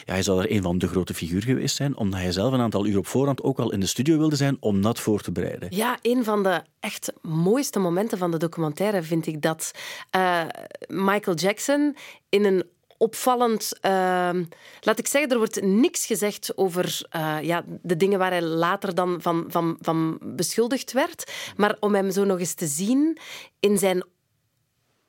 ja, 0.04 0.12
hij 0.12 0.22
zal 0.22 0.42
er 0.42 0.50
een 0.50 0.62
van 0.62 0.78
de 0.78 0.88
grote 0.88 1.14
figuren 1.14 1.42
geweest 1.42 1.76
zijn, 1.76 1.96
omdat 1.96 2.20
hij 2.20 2.32
zelf 2.32 2.52
een 2.52 2.60
aantal 2.60 2.86
uur 2.86 2.98
op 2.98 3.06
voorhand 3.06 3.42
ook 3.42 3.58
al 3.58 3.72
in 3.72 3.80
de 3.80 3.86
studio 3.86 4.18
wilde 4.18 4.36
zijn 4.36 4.56
om 4.60 4.82
dat 4.82 5.00
voor 5.00 5.20
te 5.20 5.32
bereiden. 5.32 5.68
Ja, 5.70 5.98
een 6.02 6.24
van 6.24 6.42
de 6.42 6.62
echt 6.80 7.12
mooiste 7.22 7.78
momenten 7.78 8.18
van 8.18 8.30
de 8.30 8.38
documentaire 8.38 9.02
vind 9.02 9.26
ik 9.26 9.42
dat 9.42 9.70
uh, 10.16 10.42
Michael 10.88 11.36
Jackson 11.36 11.96
in 12.28 12.44
een 12.44 12.64
opvallend. 12.98 13.72
Uh, 13.82 14.30
laat 14.80 14.98
ik 14.98 15.06
zeggen, 15.06 15.30
er 15.30 15.38
wordt 15.38 15.62
niks 15.62 16.06
gezegd 16.06 16.56
over 16.56 17.00
uh, 17.16 17.36
ja, 17.42 17.64
de 17.82 17.96
dingen 17.96 18.18
waar 18.18 18.30
hij 18.30 18.42
later 18.42 18.94
dan 18.94 19.22
van, 19.22 19.44
van, 19.48 19.76
van 19.80 20.18
beschuldigd 20.22 20.92
werd. 20.92 21.32
Maar 21.56 21.76
om 21.80 21.94
hem 21.94 22.10
zo 22.10 22.24
nog 22.24 22.38
eens 22.38 22.54
te 22.54 22.66
zien 22.66 23.18
in 23.60 23.78
zijn 23.78 24.04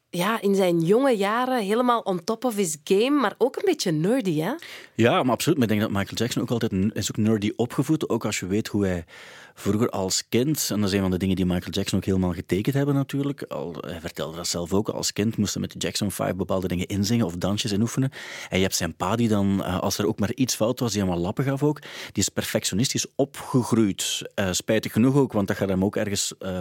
ja, 0.10 0.42
in 0.42 0.56
zijn 0.56 0.80
jonge 0.80 1.18
jaren 1.18 1.64
helemaal 1.64 2.00
on 2.00 2.24
top 2.24 2.46
of 2.46 2.56
his 2.56 2.78
game, 2.84 3.20
maar 3.20 3.36
ook 3.38 3.56
een 3.56 3.66
beetje 3.66 3.92
nerdy, 3.92 4.40
hè? 4.40 4.54
Ja, 4.94 5.24
maar 5.24 5.34
absoluut. 5.34 5.58
Maar 5.58 5.68
ik 5.68 5.74
denk 5.78 5.82
dat 5.82 6.00
Michael 6.00 6.18
Jackson 6.18 6.42
ook 6.42 6.52
altijd 6.52 6.72
is 6.94 7.12
ook 7.12 7.18
nerdy 7.18 7.52
opgevoed. 7.56 8.10
Ook 8.10 8.26
als 8.26 8.40
je 8.40 8.48
weet 8.48 8.68
hoe 8.68 8.86
hij 8.86 9.06
vroeger 9.58 9.90
als 9.90 10.24
kind, 10.30 10.68
en 10.72 10.80
dat 10.80 10.90
is 10.90 10.96
een 10.96 11.02
van 11.02 11.12
de 11.12 11.18
dingen 11.18 11.36
die 11.36 11.46
Michael 11.46 11.72
Jackson 11.72 11.98
ook 11.98 12.06
helemaal 12.06 12.34
getekend 12.34 12.76
hebben 12.76 12.96
natuurlijk. 12.96 13.44
Al, 13.44 13.76
hij 13.80 14.00
vertelde 14.00 14.36
dat 14.36 14.48
zelf 14.48 14.74
ook. 14.74 14.90
Als 14.90 15.14
kind 15.14 15.38
moesten 15.38 15.62
met 15.62 15.72
de 15.72 15.80
Jackson 15.80 16.12
5 16.12 16.36
bepaalde 16.36 16.68
dingen 16.68 16.88
inzingen 16.88 17.26
of 17.26 17.36
dansjes 17.36 17.72
in 17.72 17.82
oefenen. 17.82 18.12
En 18.50 18.58
je 18.58 18.64
hebt 18.64 18.76
zijn 18.76 18.96
pa 18.96 19.16
die 19.16 19.28
dan, 19.28 19.82
als 19.82 19.98
er 19.98 20.08
ook 20.08 20.20
maar 20.20 20.34
iets 20.34 20.56
fout 20.56 20.80
was, 20.80 20.92
die 20.92 21.04
hem 21.04 21.14
lappen 21.14 21.44
gaf 21.44 21.64
ook. 21.64 21.82
Die 21.82 22.24
is 22.24 22.30
perfectionistisch 22.30 23.06
opgegroeid. 23.16 24.22
Uh, 24.36 24.52
spijtig 24.52 24.92
genoeg 24.92 25.16
ook, 25.16 25.34
want 25.34 25.48
dat 25.48 25.58
gaat 25.58 25.70
hem 25.70 25.84
ook 25.84 25.96
ergens... 25.96 26.34
Uh, 26.40 26.60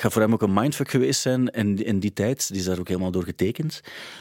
gaat 0.00 0.12
voor 0.12 0.22
hem 0.22 0.32
ook 0.32 0.42
een 0.42 0.52
mindfuck 0.52 0.90
geweest 0.90 1.20
zijn 1.20 1.46
in, 1.46 1.84
in 1.84 1.98
die 1.98 2.12
tijd. 2.12 2.48
Die 2.48 2.58
is 2.58 2.64
daar 2.64 2.78
ook 2.78 2.88
helemaal 2.88 3.10
door 3.10 3.24
getekend. 3.24 3.80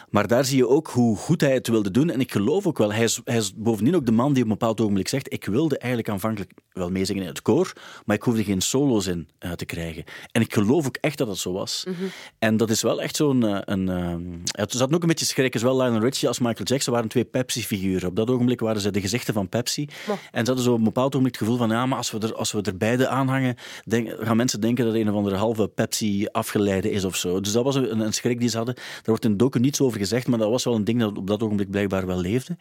Maar 0.10 0.28
daar 0.28 0.46
zie 0.46 0.58
je 0.58 0.68
ook 0.68 0.88
hoe 0.88 1.18
goed 1.18 1.42
hij 1.42 1.54
het 1.54 1.68
wilde 1.68 1.92
doen. 1.92 2.10
En 2.10 2.20
ik 2.20 2.32
geloof 2.32 2.68
ook 2.68 2.78
wel, 2.78 2.94
hij 2.94 3.04
is, 3.04 3.22
hij 3.24 3.38
is 3.38 3.54
bovendien 3.56 3.96
ook 3.96 4.06
de 4.06 4.12
man 4.12 4.34
die 4.34 4.44
op 4.44 4.50
een 4.50 4.58
bepaald 4.58 4.82
ogenblik 4.82 5.08
zegt: 5.08 5.34
Ik 5.34 5.46
wilde 5.46 5.78
eigenlijk 5.78 6.12
aanvankelijk 6.12 6.52
wel 6.72 6.90
meezingen 6.90 7.22
in 7.22 7.28
het 7.28 7.42
koor, 7.42 7.74
maar 8.06 8.16
ik 8.16 8.24
hoefde 8.24 8.44
geen 8.44 8.62
solo's 8.62 9.08
in 9.08 9.28
uh, 9.40 9.52
te 9.52 9.66
krijgen. 9.66 10.04
En 10.32 10.42
ik 10.42 10.54
geloof 10.54 10.88
ook 10.88 10.98
echt 11.02 11.18
dat 11.18 11.28
het 11.28 11.38
zo 11.38 11.52
was. 11.52 11.84
Mm 11.88 11.94
-hmm. 11.98 12.10
En 12.40 12.58
dat 12.58 12.70
is 12.70 12.82
wel 12.82 13.02
echt 13.02 13.16
zo'n. 13.16 13.46
Uh, 13.46 13.58
een, 13.62 13.88
uh, 13.88 14.16
het 14.46 14.72
zat 14.72 14.94
ook 14.94 15.02
een 15.02 15.08
beetje 15.08 15.26
schrik. 15.26 15.58
Zowel 15.58 15.82
Lionel 15.82 16.02
Richie 16.02 16.28
als 16.28 16.40
Michael 16.40 16.66
Jackson 16.66 16.94
waren 16.94 17.10
twee 17.10 17.26
Pepsi-figuren. 17.26 18.10
Op 18.10 18.16
dat 18.16 18.30
ogenblik 18.30 18.60
waren 18.60 18.82
ze 18.82 18.92
de 18.92 19.02
gezichten 19.02 19.34
van 19.34 19.50
Pepsi. 19.50 19.88
Oh. 20.08 20.16
En 20.32 20.40
ze 20.40 20.46
hadden 20.46 20.64
zo 20.64 20.72
op 20.72 20.78
een 20.78 20.84
bepaald 20.84 21.08
ogenblik 21.08 21.34
het 21.34 21.44
gevoel 21.44 21.58
van: 21.58 21.70
ja, 21.70 21.86
maar 21.86 21.98
als 21.98 22.12
we 22.12 22.20
er, 22.20 22.36
als 22.36 22.52
we 22.52 22.62
er 22.62 22.78
beide 22.78 23.08
aanhangen, 23.08 23.56
denk, 23.86 24.16
gaan 24.20 24.38
mensen 24.38 24.62
denken 24.62 24.86
dat 24.86 24.94
een 24.94 25.10
of 25.10 25.16
andere 25.16 25.36
halve 25.36 25.67
Pepsi 25.68 26.28
afgeleide 26.32 26.92
is 26.92 27.06
of 27.06 27.16
zo. 27.16 27.40
Dus 27.40 27.52
dat 27.52 27.64
was 27.64 27.76
een, 27.76 28.00
een 28.00 28.14
schrik 28.14 28.40
die 28.40 28.50
ze 28.50 28.58
hadden. 28.58 28.76
Daar 28.76 29.04
wordt 29.04 29.26
in 29.26 29.38
docu 29.38 29.60
niets 29.60 29.82
over 29.82 30.00
gezegd, 30.00 30.28
maar 30.28 30.40
dat 30.40 30.50
was 30.50 30.64
wel 30.64 30.76
een 30.76 30.84
ding 30.84 31.00
dat 31.00 31.18
op 31.18 31.28
dat 31.28 31.44
ogenblik 31.44 31.70
blijkbaar 31.70 32.06
wel 32.06 32.20
leefde. 32.20 32.58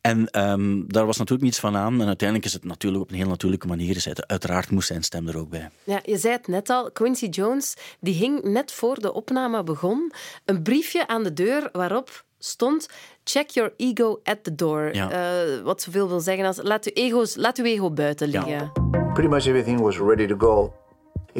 En 0.00 0.48
um, 0.50 0.84
daar 0.88 1.06
was 1.06 1.16
natuurlijk 1.16 1.44
niets 1.44 1.60
van 1.60 1.76
aan. 1.76 2.00
En 2.00 2.06
uiteindelijk 2.06 2.48
is 2.48 2.54
het 2.54 2.64
natuurlijk 2.64 3.02
op 3.02 3.10
een 3.10 3.16
heel 3.16 3.28
natuurlijke 3.28 3.66
manier 3.66 3.94
gezet. 3.94 4.26
Uiteraard 4.26 4.70
moest 4.70 4.86
zijn 4.86 5.02
stem 5.02 5.28
er 5.28 5.38
ook 5.38 5.48
bij. 5.48 5.70
Ja, 5.84 6.00
je 6.04 6.18
zei 6.18 6.32
het 6.32 6.46
net 6.46 6.70
al, 6.70 6.90
Quincy 6.92 7.26
Jones 7.26 7.74
die 8.00 8.14
hing 8.14 8.42
net 8.42 8.72
voor 8.72 9.00
de 9.00 9.12
opname 9.12 9.62
begon 9.62 10.12
een 10.44 10.62
briefje 10.62 11.08
aan 11.08 11.22
de 11.22 11.32
deur 11.32 11.68
waarop 11.72 12.24
stond 12.38 12.88
check 13.24 13.50
your 13.50 13.72
ego 13.76 14.20
at 14.24 14.44
the 14.44 14.54
door. 14.54 14.94
Ja. 14.94 15.10
Uh, 15.12 15.62
wat 15.62 15.82
zoveel 15.82 16.08
wil 16.08 16.20
zeggen 16.20 16.44
als 16.46 16.58
laat 16.62 16.86
uw, 16.86 16.92
ego's, 16.94 17.36
laat 17.36 17.58
uw 17.58 17.64
ego 17.64 17.90
buiten 17.90 18.28
liggen. 18.28 18.50
Ja. 18.50 18.72
Pretty 19.12 19.30
much 19.34 19.46
everything 19.46 19.80
was 19.80 19.98
ready 19.98 20.26
to 20.26 20.36
go. 20.38 20.72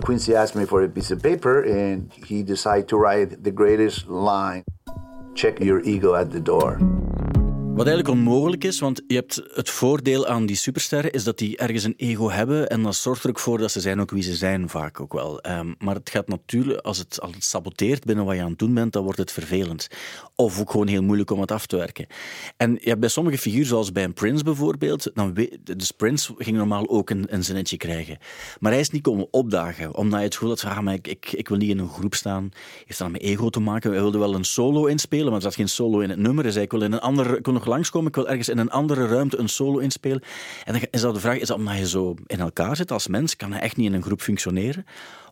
Quincy 0.03 0.35
asked 0.35 0.55
me 0.55 0.65
for 0.65 0.83
a 0.83 0.89
piece 0.89 1.11
of 1.11 1.23
paper 1.23 1.63
and 1.63 2.13
he 2.13 2.43
decided 2.43 2.89
to 2.89 2.97
write 2.97 3.43
the 3.43 3.51
greatest 3.51 4.07
line. 4.09 4.65
Check 5.35 5.61
your 5.61 5.81
ego 5.81 6.15
at 6.15 6.31
the 6.31 6.41
door. 6.41 6.79
Wat 7.77 7.87
eigenlijk 7.87 8.19
onmogelijk 8.19 8.65
is, 8.65 8.79
want 8.79 9.03
je 9.07 9.15
hebt 9.15 9.43
het 9.55 9.71
voordeel 9.71 10.27
aan 10.27 10.47
die 10.47 10.57
supersterren 10.57 11.13
is 11.13 11.25
dat 11.25 11.39
die 11.39 11.57
ergens 11.57 11.85
een 11.85 11.95
ego 11.97 12.31
hebben 12.31 12.69
en 12.69 12.83
dat 12.83 12.95
zorgt 12.95 13.25
er 13.25 13.31
ook 13.31 13.39
voor 13.39 13.59
dat 13.59 13.71
ze 13.71 13.81
zijn 13.81 14.01
ook 14.01 14.11
wie 14.11 14.23
ze 14.23 14.35
zijn, 14.35 14.69
vaak 14.69 15.01
ook 15.01 15.13
wel. 15.13 15.41
Um, 15.49 15.75
maar 15.79 15.95
het 15.95 16.11
gaat 16.11 16.29
natuurlijk, 16.29 16.81
als 16.81 16.99
het, 16.99 17.21
als 17.21 17.33
saboteert 17.39 18.05
binnen 18.05 18.25
wat 18.25 18.35
je 18.35 18.43
aan 18.43 18.49
het 18.49 18.59
doen 18.59 18.75
bent, 18.75 18.93
dan 18.93 19.03
wordt 19.03 19.19
het 19.19 19.33
vervelend. 19.33 19.89
Of 20.35 20.61
ook 20.61 20.71
gewoon 20.71 20.87
heel 20.87 21.03
moeilijk 21.03 21.31
om 21.31 21.41
het 21.41 21.51
af 21.51 21.67
te 21.67 21.77
werken. 21.77 22.07
En 22.57 22.73
je 22.73 22.89
hebt 22.89 23.01
bij 23.01 23.09
sommige 23.09 23.39
figuren, 23.39 23.67
zoals 23.67 23.93
bij 23.93 24.05
een 24.05 24.13
Prince 24.13 24.45
bijvoorbeeld, 24.45 25.11
dan 25.15 25.37
dus 25.77 25.91
Prince 25.91 26.35
ging 26.39 26.57
normaal 26.57 26.89
ook 26.89 27.11
een, 27.11 27.27
een 27.29 27.45
zinnetje 27.45 27.77
krijgen. 27.77 28.19
Maar 28.61 28.73
hij 28.73 28.81
is 28.81 28.91
niet 28.91 29.03
komen 29.03 29.29
opdagen, 29.31 29.95
omdat 29.95 30.19
je 30.19 30.25
het 30.25 30.35
gevoel 30.35 30.51
had 30.51 30.61
van, 30.61 30.71
ah, 30.71 30.81
maar 30.81 30.95
ik, 30.95 31.33
ik, 31.33 31.49
wil 31.49 31.59
niet 31.59 31.71
in 31.71 31.79
een 31.79 31.89
groep 31.89 32.15
staan. 32.15 32.51
Heeft 32.87 32.99
dat 32.99 33.11
met 33.11 33.23
ego 33.23 33.51
te 33.51 33.61
maken? 33.61 33.91
Hij 33.91 34.01
wilde 34.01 34.19
wel 34.19 34.35
een 34.35 34.45
solo 34.45 34.87
inspelen, 34.87 35.27
maar 35.27 35.35
er 35.35 35.43
zat 35.43 35.55
geen 35.55 35.69
solo 35.69 36.01
in 36.01 36.11
het 36.11 36.19
nummer. 36.19 36.45
Hij 36.45 36.53
zei, 36.53 36.65
ik 36.65 36.71
wil 36.71 36.83
in 36.83 36.93
een 36.93 37.01
ander, 37.01 37.37
ik 37.37 37.47
nog 37.47 37.65
langskomen, 37.67 38.09
ik 38.09 38.15
wil 38.15 38.29
ergens 38.29 38.49
in 38.49 38.59
een 38.59 38.71
andere 38.71 39.07
ruimte 39.07 39.39
een 39.39 39.49
solo 39.49 39.79
inspelen. 39.79 40.23
En 40.65 40.73
dan 40.73 40.83
is 40.91 41.01
dat 41.01 41.15
de 41.15 41.21
vraag, 41.21 41.39
is 41.39 41.49
dat 41.49 41.57
omdat 41.57 41.79
je 41.79 41.89
zo 41.89 42.15
in 42.27 42.41
elkaar 42.41 42.77
zit 42.77 42.91
als 42.91 43.07
mens? 43.07 43.37
Kan 43.37 43.53
hij 43.53 43.61
echt 43.61 43.77
niet 43.77 43.87
in 43.87 43.93
een 43.93 44.03
groep 44.03 44.21
functioneren? 44.21 44.87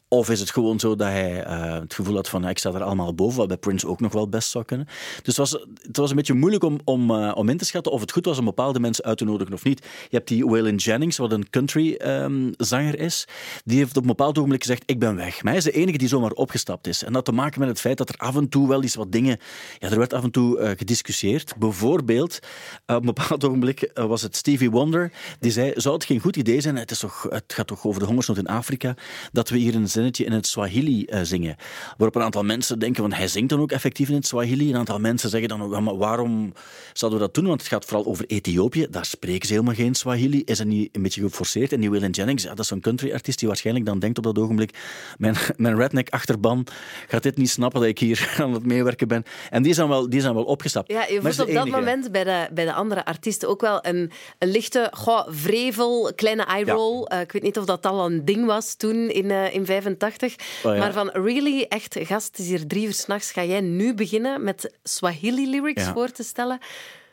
Of 0.08 0.30
is 0.30 0.40
het 0.40 0.50
gewoon 0.50 0.80
zo 0.80 0.96
dat 0.96 1.08
hij 1.08 1.46
uh, 1.46 1.80
het 1.80 1.94
gevoel 1.94 2.14
had 2.14 2.28
van 2.28 2.48
ik 2.48 2.58
sta 2.58 2.72
er 2.72 2.82
allemaal 2.82 3.14
boven, 3.14 3.38
wat 3.38 3.48
bij 3.48 3.56
Prince 3.56 3.86
ook 3.86 4.00
nog 4.00 4.12
wel 4.12 4.28
best 4.28 4.50
zou 4.50 4.64
kunnen. 4.64 4.86
Dus 4.86 5.22
het 5.22 5.36
was, 5.36 5.50
het 5.82 5.96
was 5.96 6.10
een 6.10 6.16
beetje 6.16 6.34
moeilijk 6.34 6.64
om, 6.64 6.78
om, 6.84 7.10
uh, 7.10 7.32
om 7.34 7.48
in 7.48 7.56
te 7.56 7.64
schatten 7.64 7.92
of 7.92 8.00
het 8.00 8.12
goed 8.12 8.24
was 8.24 8.38
om 8.38 8.44
bepaalde 8.44 8.80
mensen 8.80 9.04
uit 9.04 9.18
te 9.18 9.24
nodigen 9.24 9.54
of 9.54 9.64
niet. 9.64 9.86
Je 10.08 10.16
hebt 10.16 10.28
die 10.28 10.46
Waylon 10.46 10.76
Jennings, 10.76 11.16
wat 11.16 11.32
een 11.32 11.50
country 11.50 12.00
um, 12.04 12.52
zanger 12.56 12.98
is. 12.98 13.26
Die 13.64 13.78
heeft 13.78 13.96
op 13.96 14.02
een 14.02 14.08
bepaald 14.08 14.38
ogenblik 14.38 14.62
gezegd, 14.62 14.82
ik 14.86 14.98
ben 14.98 15.16
weg. 15.16 15.42
Maar 15.42 15.52
hij 15.52 15.56
is 15.56 15.64
de 15.64 15.72
enige 15.72 15.98
die 15.98 16.08
zomaar 16.08 16.30
opgestapt 16.30 16.86
is. 16.86 17.04
En 17.04 17.12
dat 17.12 17.24
te 17.24 17.32
maken 17.32 17.60
met 17.60 17.68
het 17.68 17.80
feit 17.80 17.98
dat 17.98 18.08
er 18.08 18.16
af 18.16 18.36
en 18.36 18.48
toe 18.48 18.68
wel 18.68 18.82
eens 18.82 18.94
wat 18.94 19.12
dingen... 19.12 19.38
Ja, 19.78 19.90
er 19.90 19.98
werd 19.98 20.12
af 20.12 20.22
en 20.22 20.30
toe 20.30 20.60
uh, 20.60 20.70
gediscussieerd. 20.76 21.54
Bijvoorbeeld, 21.58 22.38
op 22.86 22.94
een 22.94 23.04
bepaald 23.04 23.44
ogenblik 23.44 23.90
was 23.94 24.22
het 24.22 24.36
Stevie 24.36 24.70
Wonder. 24.70 25.12
Die 25.40 25.50
zei, 25.50 25.72
zou 25.74 25.94
het 25.94 26.04
geen 26.04 26.20
goed 26.20 26.36
idee 26.36 26.60
zijn, 26.60 26.76
het, 26.76 26.90
is 26.90 26.98
toch, 26.98 27.26
het 27.28 27.44
gaat 27.46 27.66
toch 27.66 27.86
over 27.86 28.00
de 28.00 28.06
hongersnood 28.06 28.38
in 28.38 28.46
Afrika, 28.46 28.94
dat 29.32 29.48
we 29.48 29.58
hier 29.58 29.74
een 29.74 29.88
zinnetje 30.04 30.24
in 30.24 30.32
het 30.32 30.46
Swahili 30.46 31.04
eh, 31.04 31.20
zingen. 31.22 31.56
Waarop 31.96 32.16
een 32.16 32.22
aantal 32.22 32.42
mensen 32.44 32.78
denken, 32.78 33.02
van 33.02 33.12
hij 33.12 33.28
zingt 33.28 33.48
dan 33.48 33.60
ook 33.60 33.72
effectief 33.72 34.08
in 34.08 34.14
het 34.14 34.26
Swahili. 34.26 34.70
Een 34.70 34.76
aantal 34.76 34.98
mensen 34.98 35.30
zeggen 35.30 35.48
dan, 35.48 35.70
"Ja, 35.70 35.80
maar 35.80 35.96
waarom 35.96 36.52
zouden 36.92 37.20
we 37.20 37.26
dat 37.26 37.34
doen? 37.34 37.46
Want 37.46 37.60
het 37.60 37.70
gaat 37.70 37.84
vooral 37.84 38.06
over 38.06 38.24
Ethiopië. 38.26 38.86
Daar 38.90 39.04
spreken 39.04 39.46
ze 39.46 39.52
helemaal 39.52 39.74
geen 39.74 39.94
Swahili. 39.94 40.42
Is 40.44 40.58
het 40.58 40.68
niet 40.68 40.88
een 40.92 41.02
beetje 41.02 41.20
geforceerd? 41.20 41.72
En 41.72 41.80
die 41.80 41.90
Waylon 41.90 42.10
Jennings, 42.10 42.42
ja, 42.42 42.48
dat 42.48 42.58
is 42.58 42.66
zo'n 42.66 42.80
country-artiest 42.80 43.38
die 43.38 43.48
waarschijnlijk 43.48 43.86
dan 43.86 43.98
denkt 43.98 44.18
op 44.18 44.24
dat 44.24 44.38
ogenblik, 44.38 44.78
mijn, 45.18 45.36
mijn 45.56 45.76
redneck-achterban 45.76 46.66
gaat 47.08 47.22
dit 47.22 47.36
niet 47.36 47.50
snappen 47.50 47.80
dat 47.80 47.88
ik 47.88 47.98
hier 47.98 48.34
aan 48.42 48.52
het 48.52 48.66
meewerken 48.66 49.08
ben. 49.08 49.22
En 49.50 49.62
die 49.62 49.74
dan 49.74 49.88
wel, 49.88 50.10
die 50.10 50.22
dan 50.22 50.34
wel 50.34 50.44
opgestapt. 50.44 50.90
Ja, 50.92 51.06
je 51.06 51.20
voelt 51.20 51.40
op 51.40 51.52
dat 51.52 51.68
moment 51.68 52.12
bij 52.12 52.24
de, 52.24 52.48
bij 52.52 52.64
de 52.64 52.72
andere 52.72 53.04
artiesten 53.04 53.48
ook 53.48 53.60
wel 53.60 53.78
een, 53.86 54.10
een 54.38 54.50
lichte 54.50 54.90
goh, 54.92 55.26
vrevel, 55.28 56.12
kleine 56.14 56.44
eye-roll. 56.44 57.02
Eh, 57.02 57.20
ik 57.20 57.32
weet 57.32 57.42
niet 57.42 57.58
of 57.58 57.64
dat 57.64 57.86
al 57.86 58.06
een 58.06 58.24
ding 58.24 58.46
was 58.46 58.74
toen 58.74 59.10
in, 59.10 59.30
eh, 59.30 59.54
in 59.54 59.66
85. 59.84 60.34
Oh 60.64 60.72
ja. 60.74 60.78
Maar 60.78 60.92
van 60.92 61.08
really, 61.12 61.66
echt, 61.68 61.96
gast, 62.00 62.26
het 62.26 62.38
is 62.38 62.46
hier 62.46 62.66
drie 62.66 62.86
uur 62.86 62.92
s'nachts. 62.94 63.32
Ga 63.32 63.44
jij 63.44 63.60
nu 63.60 63.94
beginnen 63.94 64.44
met 64.44 64.74
Swahili-lyrics 64.82 65.82
Ja. 65.82 65.92
voor 65.92 66.10
te 66.10 66.22
stellen? 66.22 66.58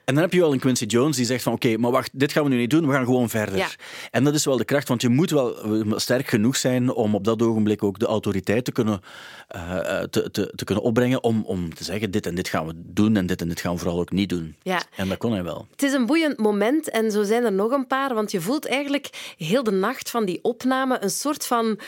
En 0.05 0.13
dan 0.13 0.23
heb 0.23 0.33
je 0.33 0.39
wel 0.39 0.53
een 0.53 0.59
Quincy 0.59 0.85
Jones 0.85 1.15
die 1.15 1.25
zegt 1.25 1.43
van 1.43 1.53
oké, 1.53 1.77
maar 1.77 1.91
wacht, 1.91 2.09
dit 2.13 2.31
gaan 2.31 2.43
we 2.43 2.49
nu 2.49 2.57
niet 2.57 2.69
doen, 2.69 2.87
we 2.87 2.93
gaan 2.93 3.05
gewoon 3.05 3.29
verder. 3.29 3.57
Ja. 3.57 3.67
En 4.11 4.23
dat 4.23 4.33
is 4.33 4.45
wel 4.45 4.57
de 4.57 4.65
kracht, 4.65 4.87
want 4.87 5.01
je 5.01 5.09
moet 5.09 5.29
wel 5.29 5.55
sterk 5.95 6.27
genoeg 6.27 6.55
zijn 6.55 6.93
om 6.93 7.15
op 7.15 7.23
dat 7.23 7.41
ogenblik 7.41 7.83
ook 7.83 7.99
de 7.99 8.05
autoriteit 8.05 8.65
te 8.65 8.71
kunnen, 8.71 9.01
eh, 9.47 9.99
eh, 10.01 10.07
te, 10.09 10.31
te, 10.31 10.51
te 10.55 10.63
kunnen 10.63 10.83
opbrengen 10.83 11.23
om, 11.23 11.43
om 11.45 11.73
te 11.73 11.83
zeggen 11.83 12.11
dit 12.11 12.25
en 12.25 12.35
dit 12.35 12.47
gaan 12.47 12.67
we 12.67 12.73
doen 12.75 13.15
en 13.17 13.25
dit 13.25 13.41
en 13.41 13.47
dit 13.47 13.59
gaan 13.61 13.73
we 13.73 13.79
vooral 13.79 13.99
ook 13.99 14.11
niet 14.11 14.29
doen. 14.29 14.55
Ja. 14.63 14.81
En 14.95 15.09
dat 15.09 15.17
kon 15.17 15.31
hij 15.31 15.43
wel. 15.43 15.67
Het 15.71 15.83
is 15.83 15.93
een 15.93 16.05
boeiend 16.05 16.37
moment 16.37 16.89
en 16.89 17.11
zo 17.11 17.23
zijn 17.23 17.43
er 17.43 17.53
nog 17.53 17.71
een 17.71 17.87
paar, 17.87 18.13
want 18.13 18.31
je 18.31 18.41
voelt 18.41 18.67
eigenlijk 18.67 19.33
heel 19.37 19.63
de 19.63 19.71
nacht 19.71 20.09
van 20.09 20.25
die 20.25 20.39
opname 20.41 20.97
een 21.01 21.09
soort 21.09 21.45
van. 21.45 21.79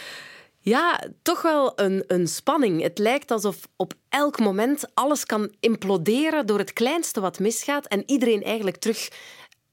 Ja, 0.66 1.04
toch 1.22 1.42
wel 1.42 1.72
een, 1.76 2.04
een 2.08 2.28
spanning. 2.28 2.82
Het 2.82 2.98
lijkt 2.98 3.32
alsof 3.32 3.58
op 3.76 3.94
elk 4.10 4.40
moment 4.40 4.86
alles 4.94 5.26
kan 5.26 5.54
imploderen 5.60 6.46
door 6.46 6.58
het 6.58 6.74
kleinste 6.74 7.22
wat 7.22 7.40
misgaat 7.40 7.88
en 7.88 8.04
iedereen 8.06 8.44
eigenlijk 8.44 8.78
terug 8.78 9.10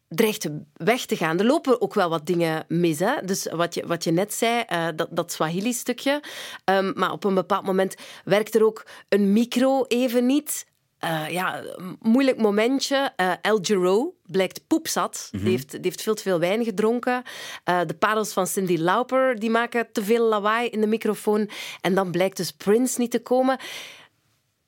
dreigt 0.09 0.49
weg 0.75 1.07
te 1.07 1.17
gaan. 1.17 1.39
Er 1.39 1.45
lopen 1.45 1.81
ook 1.81 1.95
wel 1.95 2.09
wat 2.09 2.27
dingen 2.27 2.65
mis. 2.69 2.99
Hè? 2.99 3.25
Dus 3.25 3.47
wat 3.51 3.75
je, 3.75 3.87
wat 3.87 4.05
je 4.05 4.11
net 4.11 4.35
zei, 4.35 4.63
eh, 4.67 4.89
dat, 4.97 5.09
dat 5.11 5.33
Swahili-stukje. 5.33 6.23
Ehm, 6.65 6.93
maar 6.95 7.13
op 7.13 7.25
een 7.25 7.35
bepaald 7.35 7.65
moment 7.65 7.95
werkt 8.25 8.55
er 8.55 8.65
ook 8.65 8.87
een 9.09 9.33
micro 9.33 9.85
even 9.85 10.27
niet. 10.27 10.67
Eh, 11.01 11.29
ja, 11.29 11.63
een 11.77 11.97
moeilijk 12.01 12.39
momentje. 12.39 13.13
Eh 13.17 13.33
El 13.43 13.59
Giro 13.63 14.15
blijkt 14.27 14.67
poepzat. 14.67 15.29
die, 15.33 15.51
heeft, 15.51 15.71
die 15.71 15.81
heeft 15.83 16.03
veel 16.03 16.15
te 16.15 16.23
veel 16.23 16.39
wijn 16.39 16.65
gedronken. 16.65 17.23
Eh, 17.65 17.81
de 17.87 17.95
parels 17.95 18.33
van 18.33 18.47
Cindy 18.47 18.77
Lauper 18.77 19.39
die 19.39 19.51
maken 19.51 19.93
te 19.93 20.05
veel 20.05 20.25
lawaai 20.25 20.69
in 20.69 20.81
de 20.81 20.87
microfoon. 20.87 21.51
En 21.81 21.95
dan 21.95 22.11
blijkt 22.11 22.37
dus 22.37 22.51
Prince 22.51 23.01
niet 23.01 23.11
te 23.11 23.23
komen. 23.23 23.59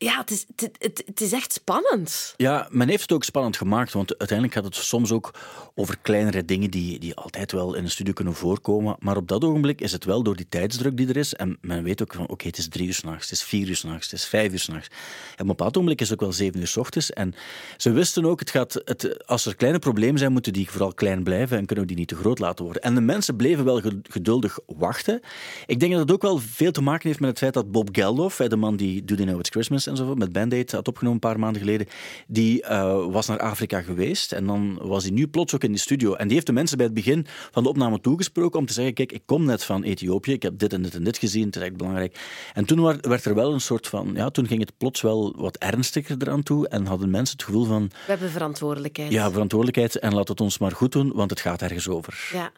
Ja, 0.02 0.18
het 0.18 0.30
is, 0.30 0.46
het, 0.78 1.20
is 1.20 1.32
echt 1.32 1.52
spannend. 1.52 2.34
Ja, 2.36 2.68
men 2.70 2.88
heeft 2.88 3.02
het 3.02 3.12
ook 3.12 3.24
spannend 3.24 3.56
gemaakt, 3.56 3.92
want 3.92 4.18
uiteindelijk 4.18 4.58
gaat 4.58 4.64
het 4.64 4.84
soms 4.84 5.12
ook 5.12 5.34
over 5.74 5.98
kleinere 5.98 6.44
dingen 6.44 6.70
die, 6.70 6.98
die 6.98 7.14
altijd 7.14 7.52
wel 7.52 7.74
in 7.74 7.84
een 7.84 7.90
studio 7.90 8.12
kunnen 8.12 8.34
voorkomen. 8.34 8.96
Maar 8.98 9.16
op 9.16 9.28
dat 9.28 9.44
ogenblik 9.44 9.80
is 9.80 9.92
het 9.92 10.04
wel 10.04 10.22
door 10.22 10.36
die 10.36 10.48
tijdsdruk 10.48 10.96
die 10.96 11.08
er 11.08 11.16
is. 11.16 11.34
En 11.34 11.58
men 11.60 11.82
weet 11.82 12.02
ook 12.02 12.14
van, 12.14 12.28
oké, 12.28 12.46
het 12.46 12.58
is 12.58 12.68
drie 12.68 12.86
uur 12.86 12.94
s'nachts, 12.94 13.22
het 13.22 13.38
is 13.38 13.42
vier 13.42 13.68
uur 13.68 13.76
s'nachts, 13.76 14.10
het 14.10 14.20
is 14.20 14.26
vijf 14.26 14.52
uur 14.52 14.58
s'nachts. 14.58 14.88
En 15.36 15.40
op 15.42 15.46
bepaald 15.46 15.74
ogenblik 15.74 16.00
is 16.00 16.10
het 16.10 16.18
ook 16.18 16.24
wel 16.28 16.36
zeven 16.36 16.60
uur 16.60 16.66
s 16.66 16.76
ochtends. 16.76 17.10
En 17.10 17.34
ze 17.76 17.90
wisten 17.90 18.24
ook, 18.24 18.40
het 18.40 18.50
gaat, 18.50 18.80
het, 18.84 19.26
als 19.26 19.46
er 19.46 19.56
kleine 19.56 19.78
problemen 19.78 20.18
zijn, 20.18 20.32
moeten 20.32 20.52
die 20.52 20.70
vooral 20.70 20.94
klein 20.94 21.22
blijven 21.22 21.58
en 21.58 21.66
kunnen 21.66 21.84
we 21.84 21.90
die 21.90 22.00
niet 22.00 22.08
te 22.08 22.16
groot 22.16 22.38
laten 22.38 22.64
worden. 22.64 22.82
En 22.82 22.94
de 22.94 23.00
mensen 23.00 23.36
bleven 23.36 23.64
wel 23.64 23.80
ge- 23.80 24.00
geduldig 24.02 24.58
wachten. 24.66 25.20
Ik 25.66 25.80
denk 25.80 25.92
dat 25.92 26.00
het 26.00 26.12
ook 26.12 26.22
wel 26.22 26.38
veel 26.38 26.72
te 26.72 26.82
maken 26.82 27.08
heeft 27.08 27.20
met 27.20 27.30
het 27.30 27.38
feit 27.38 27.54
dat 27.54 27.70
Bob 27.70 27.88
Geldof, 27.92 28.36
de 28.36 28.56
man 28.56 28.76
die 28.76 29.04
Do 29.04 29.14
They 29.14 29.24
Know 29.24 29.38
It's 29.38 29.50
Christmas 29.50 29.86
en 29.92 30.06
zo, 30.06 30.14
met 30.14 30.32
Band-Aid 30.32 30.72
had 30.72 30.88
opgenomen 30.88 31.20
een 31.22 31.28
paar 31.30 31.38
maanden 31.38 31.60
geleden, 31.62 31.86
die 32.26 32.62
eh, 32.62 33.04
was 33.10 33.26
naar 33.26 33.38
Afrika 33.38 33.82
geweest 33.82 34.32
en 34.32 34.46
dan 34.46 34.78
was 34.82 35.02
hij 35.02 35.12
nu 35.12 35.26
plots 35.28 35.54
ook 35.54 35.64
in 35.64 35.72
de 35.72 35.78
studio. 35.78 36.14
En 36.14 36.24
die 36.24 36.34
heeft 36.34 36.46
de 36.46 36.52
mensen 36.52 36.76
bij 36.76 36.86
het 36.86 36.94
begin 36.94 37.26
van 37.50 37.62
de 37.62 37.68
opname 37.68 38.00
toegesproken 38.00 38.58
om 38.58 38.66
te 38.66 38.72
zeggen, 38.72 38.94
kijk, 38.94 39.12
ik 39.12 39.22
kom 39.26 39.44
net 39.44 39.64
van 39.64 39.82
Ethiopië, 39.82 40.32
ik 40.32 40.42
heb 40.42 40.58
dit 40.58 40.72
en 40.72 40.82
dit 40.82 40.94
en 40.94 41.04
dit 41.04 41.18
gezien, 41.18 41.46
het 41.46 41.56
is 41.56 41.62
echt 41.62 41.76
belangrijk. 41.76 42.20
En 42.52 42.64
toen 42.64 42.82
werd 43.00 43.24
er 43.24 43.34
wel 43.34 43.52
een 43.52 43.60
soort 43.60 43.86
van, 43.88 44.10
ja, 44.14 44.30
toen 44.30 44.46
ging 44.46 44.60
het 44.60 44.76
plots 44.76 45.00
wel 45.00 45.34
wat 45.36 45.56
ernstiger 45.56 46.16
eraan 46.18 46.42
toe 46.42 46.68
en 46.68 46.86
hadden 46.86 47.10
mensen 47.10 47.36
het 47.36 47.46
gevoel 47.46 47.64
van, 47.64 47.88
We 47.88 47.94
hebben 48.06 48.30
verantwoordelijkheid. 48.30 49.12
ja, 49.12 49.30
verantwoordelijkheid 49.30 49.98
en 49.98 50.14
laat 50.14 50.28
het 50.28 50.40
ons 50.40 50.58
maar 50.58 50.72
goed 50.72 50.92
doen, 50.92 51.12
want 51.14 51.30
het 51.30 51.40
gaat 51.40 51.62
ergens 51.62 51.88
over. 51.88 52.30
Ja. 52.32 52.52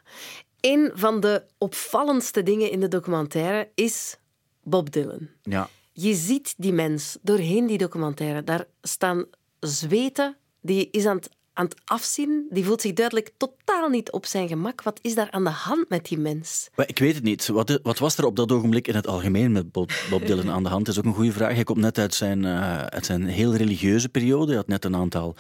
Een 0.61 0.91
van 0.95 1.21
de 1.21 1.43
opvallendste 1.59 2.43
dingen 2.43 2.71
in 2.71 2.81
de 2.81 2.89
documentaire 2.89 3.69
is 3.75 4.17
Bob 4.63 4.93
Dylan. 4.93 5.29
Ja. 5.43 5.69
Je 5.97 6.15
ziet 6.15 6.55
die 6.57 6.73
mens 6.73 7.19
doorheen 7.23 7.67
die 7.67 7.79
documentaire. 7.79 8.45
Daar 8.45 8.65
staan 8.83 9.25
zweten. 9.61 10.37
Die 10.61 10.89
is 10.91 11.07
aan 11.07 11.17
het, 11.17 11.29
aan 11.53 11.65
het 11.65 11.81
afzien. 11.85 12.47
Die 12.51 12.65
voelt 12.65 12.81
zich 12.81 12.93
duidelijk 12.93 13.31
totaal 13.37 13.89
niet 13.89 14.11
op 14.11 14.27
zijn 14.27 14.49
gemak. 14.49 14.83
Wat 14.83 14.99
is 15.03 15.15
daar 15.15 15.31
aan 15.31 15.45
de 15.45 15.51
hand 15.51 15.89
met 15.89 16.07
die 16.07 16.19
mens? 16.19 16.69
Maar 16.75 16.89
ik 16.89 16.99
weet 16.99 17.15
het 17.15 17.25
niet. 17.25 17.47
Wat, 17.47 17.81
wat 17.83 17.99
was 17.99 18.17
er 18.17 18.25
op 18.25 18.37
dat 18.37 18.53
ogenblik 18.53 18.89
in 18.89 18.95
het 18.95 19.07
algemeen 19.07 19.53
met 19.53 19.73
Bob, 19.73 19.93
Bob 20.11 20.27
Dylan 20.27 20.51
aan 20.51 20.63
de 20.63 20.69
hand? 20.69 20.87
Dat 20.87 20.95
is 20.95 21.01
ook 21.01 21.07
een 21.07 21.15
goede 21.15 21.33
vraag. 21.33 21.55
Hij 21.55 21.65
komt 21.65 21.81
net 21.81 21.99
uit 21.99 22.15
zijn, 22.15 22.45
eh, 22.45 22.79
uit 22.79 23.07
zijn 23.07 23.27
heel 23.27 23.55
religieuze 23.55 24.09
periode. 24.09 24.47
Hij 24.47 24.57
had 24.57 24.67
net 24.67 24.85
een 24.85 24.97
aantal 24.97 25.35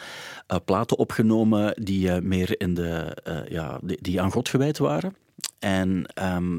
eh, 0.47 0.57
platen 0.64 0.99
opgenomen 0.99 1.75
die 1.83 2.11
eh, 2.11 2.23
meer 2.23 2.61
in 2.61 2.75
de, 2.75 3.17
ja, 3.49 3.79
die, 3.83 3.99
die 4.01 4.21
aan 4.21 4.33
God 4.33 4.49
gewijd 4.49 4.79
waren. 4.79 5.17
En 5.64 6.07
ehm, 6.14 6.57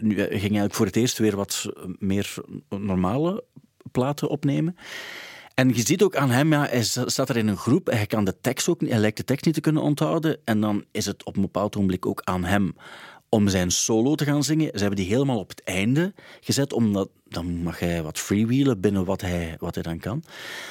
nu 0.00 0.14
ging 0.14 0.30
hij 0.30 0.40
eigenlijk 0.40 0.74
voor 0.74 0.86
het 0.86 0.96
eerst 0.96 1.18
weer 1.18 1.36
wat 1.36 1.66
meer 1.98 2.34
normale 2.68 3.44
platen 3.92 4.28
opnemen. 4.28 4.76
En 5.54 5.68
je 5.68 5.86
ziet 5.86 6.02
ook 6.02 6.16
aan 6.16 6.30
hem, 6.30 6.52
ja, 6.52 6.66
hij 6.66 6.82
staat 6.82 7.28
er 7.28 7.36
in 7.36 7.48
een 7.48 7.56
groep, 7.56 7.86
hij 7.86 8.06
kan 8.06 8.24
de 8.24 8.40
tekst 8.40 8.68
ook 8.68 8.80
hij 8.80 8.98
lijkt 8.98 9.16
de 9.16 9.24
tekst 9.24 9.44
niet 9.44 9.54
te 9.54 9.60
kunnen 9.60 9.82
onthouden. 9.82 10.38
En 10.44 10.60
dan 10.60 10.84
is 10.90 11.06
het 11.06 11.24
op 11.24 11.36
een 11.36 11.42
bepaald 11.42 11.76
ogenblik 11.76 12.06
ook 12.06 12.20
aan 12.24 12.44
hem 12.44 12.74
om 13.28 13.48
zijn 13.48 13.70
solo 13.70 14.14
te 14.14 14.24
gaan 14.24 14.44
zingen. 14.44 14.70
Ze 14.72 14.78
hebben 14.78 14.96
die 14.96 15.06
helemaal 15.06 15.38
op 15.38 15.48
het 15.48 15.62
einde 15.62 16.14
gezet, 16.40 16.72
omdat 16.72 17.08
dan 17.28 17.62
mag 17.62 17.78
hij 17.78 18.02
wat 18.02 18.18
freewheelen 18.18 18.80
binnen 18.80 19.04
wat 19.04 19.20
hij, 19.20 19.56
wat 19.58 19.74
hij 19.74 19.82
dan 19.82 19.98
kan. 19.98 20.22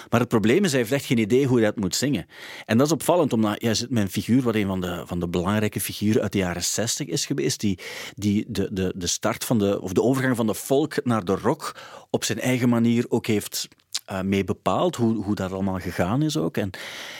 Maar 0.09 0.19
het 0.19 0.29
probleem 0.29 0.63
is, 0.63 0.71
hij 0.71 0.79
heeft 0.79 0.91
echt 0.91 1.05
geen 1.05 1.17
idee 1.17 1.45
hoe 1.45 1.57
hij 1.57 1.65
dat 1.65 1.75
moet 1.75 1.95
zingen. 1.95 2.25
En 2.65 2.77
dat 2.77 2.87
is 2.87 2.93
opvallend, 2.93 3.33
omdat 3.33 3.61
met 3.61 3.89
een 3.89 4.09
figuur 4.09 4.41
wat 4.41 4.55
een 4.55 4.67
van 4.67 4.81
de, 4.81 5.03
van 5.05 5.19
de 5.19 5.27
belangrijke 5.27 5.79
figuren 5.79 6.21
uit 6.21 6.31
de 6.31 6.37
jaren 6.37 6.63
60 6.63 7.07
is 7.07 7.25
geweest, 7.25 7.59
die, 7.59 7.79
die 8.15 8.45
de, 8.47 8.69
de, 8.71 8.93
de 8.95 9.07
start 9.07 9.43
van 9.43 9.59
de, 9.59 9.81
of 9.81 9.93
de 9.93 10.01
overgang 10.01 10.35
van 10.35 10.47
de 10.47 10.55
folk 10.55 11.05
naar 11.05 11.25
de 11.25 11.35
rock 11.35 11.75
op 12.09 12.23
zijn 12.23 12.39
eigen 12.39 12.69
manier 12.69 13.05
ook 13.09 13.27
heeft 13.27 13.67
eh, 14.05 14.21
mee 14.21 14.43
bepaald, 14.43 14.95
hoe, 14.95 15.23
hoe 15.23 15.35
dat 15.35 15.51
allemaal 15.51 15.79
gegaan 15.79 16.21
is 16.21 16.37
ook. 16.37 16.57
En 16.57 16.69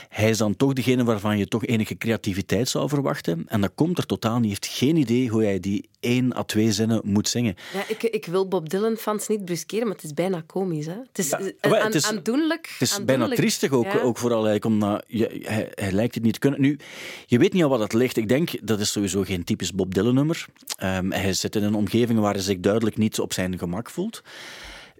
hij 0.10 0.30
is 0.30 0.38
dan 0.38 0.56
toch 0.56 0.74
degene 0.74 1.04
waarvan 1.04 1.38
je 1.38 1.48
toch 1.48 1.66
enige 1.66 1.98
creativiteit 1.98 2.70
zou 2.70 2.90
verwachten. 2.90 3.44
En 3.48 3.62
dat 3.62 3.72
komt 3.76 3.98
er 3.98 4.06
totaal 4.06 4.40
niet. 4.40 4.42
Hij 4.42 4.50
heeft 4.50 4.78
geen 4.78 4.96
idee 4.96 5.30
hoe 5.30 5.44
hij 5.44 5.60
die 5.60 5.90
één 6.00 6.36
à 6.38 6.44
twee 6.44 6.72
zinnen 6.72 7.02
moet 7.04 7.30
zingen. 7.30 7.56
Ja, 7.74 7.84
ik, 7.88 8.04
ik 8.04 8.26
wil 8.26 8.48
Bob 8.48 8.70
Dylan-fans 8.70 9.28
niet 9.28 9.46
bruskeren, 9.46 9.86
maar 9.88 9.96
het 9.96 10.04
is 10.06 10.14
bijna 10.14 10.44
komisch. 10.46 10.86
Hè? 10.86 10.94
Het 11.08 11.18
is, 11.20 11.30
Ja, 11.30 11.40
eh, 11.40 11.72
maar 11.72 11.80
aan- 11.80 11.86
het 11.86 11.96
is- 11.96 12.06
aandoenlijk. 12.08 12.70
Het 12.80 12.82
is 12.90 13.06
bijna 13.06 13.28
triestig 13.28 13.72
ook, 13.72 13.86
Ja. 13.86 14.00
ook 14.02 14.18
vooral 14.18 14.48
eigenlijk, 14.48 14.66
omdat 14.66 15.04
je, 15.08 15.40
hij, 15.44 15.72
hij 15.76 15.92
lijkt 15.92 16.16
het 16.16 16.24
niet 16.24 16.34
te 16.34 16.40
kunnen. 16.40 16.62
Nu, 16.62 16.80
je 17.26 17.38
weet 17.38 17.54
niet 17.54 17.64
aan 17.64 17.70
wat 17.70 17.80
het 17.80 17.94
ligt. 17.94 18.18
Ik 18.18 18.28
denk, 18.28 18.68
dat 18.68 18.80
is 18.80 18.92
sowieso 18.92 19.22
geen 19.24 19.44
typisch 19.44 19.74
Bob 19.74 19.94
Dylan-nummer. 19.94 20.46
Ehm, 20.78 21.12
hij 21.12 21.34
zit 21.34 21.56
in 21.56 21.64
een 21.64 21.76
omgeving 21.76 22.20
waar 22.20 22.34
hij 22.34 22.42
zich 22.44 22.60
duidelijk 22.60 22.98
niet 22.98 23.20
op 23.20 23.34
zijn 23.34 23.58
gemak 23.58 23.90
voelt. 23.90 24.22